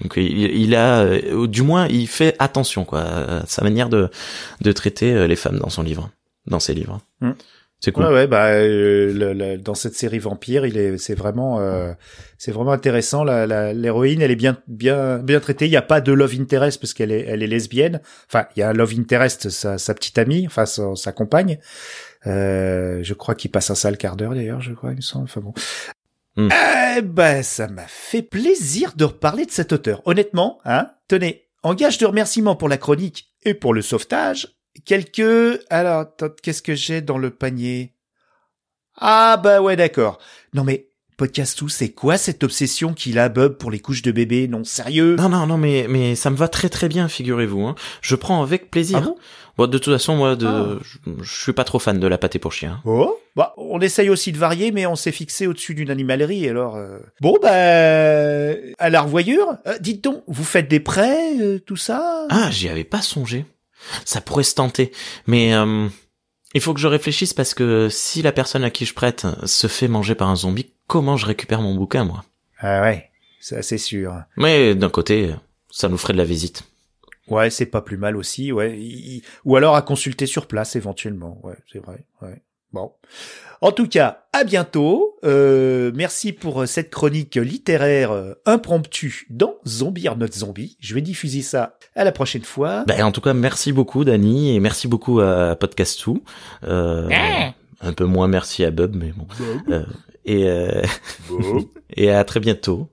[0.00, 4.08] Donc il, a, du moins, il fait attention quoi, à sa manière de
[4.62, 6.10] de traiter les femmes dans son livre,
[6.46, 6.98] dans ses livres.
[7.20, 7.32] Mmh.
[7.84, 8.04] C'est cool.
[8.04, 11.92] Ouais, ouais, bah euh, dans cette série vampire, il est, c'est vraiment, euh,
[12.38, 13.24] c'est vraiment intéressant.
[13.24, 15.66] La, l'héroïne, elle est bien, bien, bien traitée.
[15.66, 18.00] Il n'y a pas de love interest parce qu'elle est, elle est lesbienne.
[18.28, 21.58] Enfin, il y a un love interest, sa, sa petite amie, enfin sa, compagne.
[22.28, 25.24] Euh, je crois qu'il passe un sale quart d'heure d'ailleurs, je crois, il me semble.
[25.24, 25.52] Enfin bon.
[26.36, 30.02] Eh ben, ça m'a fait plaisir de reparler de cet auteur.
[30.04, 30.86] Honnêtement, hein.
[31.08, 34.54] Tenez, en gage de remerciement pour la chronique et pour le sauvetage,
[34.84, 35.60] Quelques...
[35.70, 36.06] Alors,
[36.42, 37.94] qu'est-ce que j'ai dans le panier?
[38.96, 40.18] Ah bah ouais, d'accord.
[40.54, 40.88] Non mais,
[41.22, 44.48] Podcastou, c'est quoi cette obsession qu'il a, Bob, pour les couches de bébé?
[44.48, 45.14] Non, sérieux?
[45.16, 47.62] Non, non, non, mais, mais ça me va très très bien, figurez-vous.
[47.62, 47.74] Hein.
[48.00, 48.98] Je prends avec plaisir.
[49.06, 49.14] Ah
[49.56, 50.78] bon, de toute façon, moi, de, ah.
[51.20, 52.80] je, suis pas trop fan de la pâté pour chien.
[52.84, 56.76] Oh Bah, on essaye aussi de varier, mais on s'est fixé au-dessus d'une animalerie, alors...
[56.76, 56.98] Euh.
[57.20, 57.50] Bon, bah...
[57.50, 62.26] À la revoyure euh, Dites donc, vous faites des prêts, euh, tout ça?
[62.30, 63.44] Ah, j'y avais pas songé.
[64.04, 64.92] Ça pourrait se tenter,
[65.26, 65.88] mais euh,
[66.54, 69.66] il faut que je réfléchisse parce que si la personne à qui je prête se
[69.66, 72.24] fait manger par un zombie, comment je récupère mon bouquin, moi?
[72.58, 73.10] Ah ouais,
[73.40, 74.14] ça c'est sûr.
[74.36, 75.34] Mais d'un côté,
[75.70, 76.64] ça nous ferait de la visite.
[77.28, 79.22] Ouais, c'est pas plus mal aussi, ouais.
[79.44, 82.42] Ou alors à consulter sur place éventuellement, ouais, c'est vrai, ouais.
[82.72, 82.92] Bon.
[83.60, 85.16] En tout cas, à bientôt.
[85.24, 90.76] Euh, merci pour cette chronique littéraire euh, impromptue dans Zombie or Not Zombie.
[90.80, 92.84] Je vais diffuser ça à la prochaine fois.
[92.86, 96.04] Ben, en tout cas, merci beaucoup Dani et merci beaucoup à Podcast
[96.64, 97.52] Euh, ah.
[97.80, 99.26] un peu moins merci à Bob, mais bon.
[99.70, 99.84] Euh,
[100.24, 100.82] et euh,
[101.96, 102.88] et à très bientôt.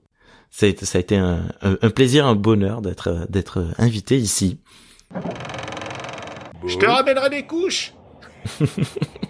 [0.52, 4.58] Ça a été, ça a été un, un, plaisir, un bonheur d'être d'être invité ici.
[6.66, 7.94] Je te ramènerai des couches.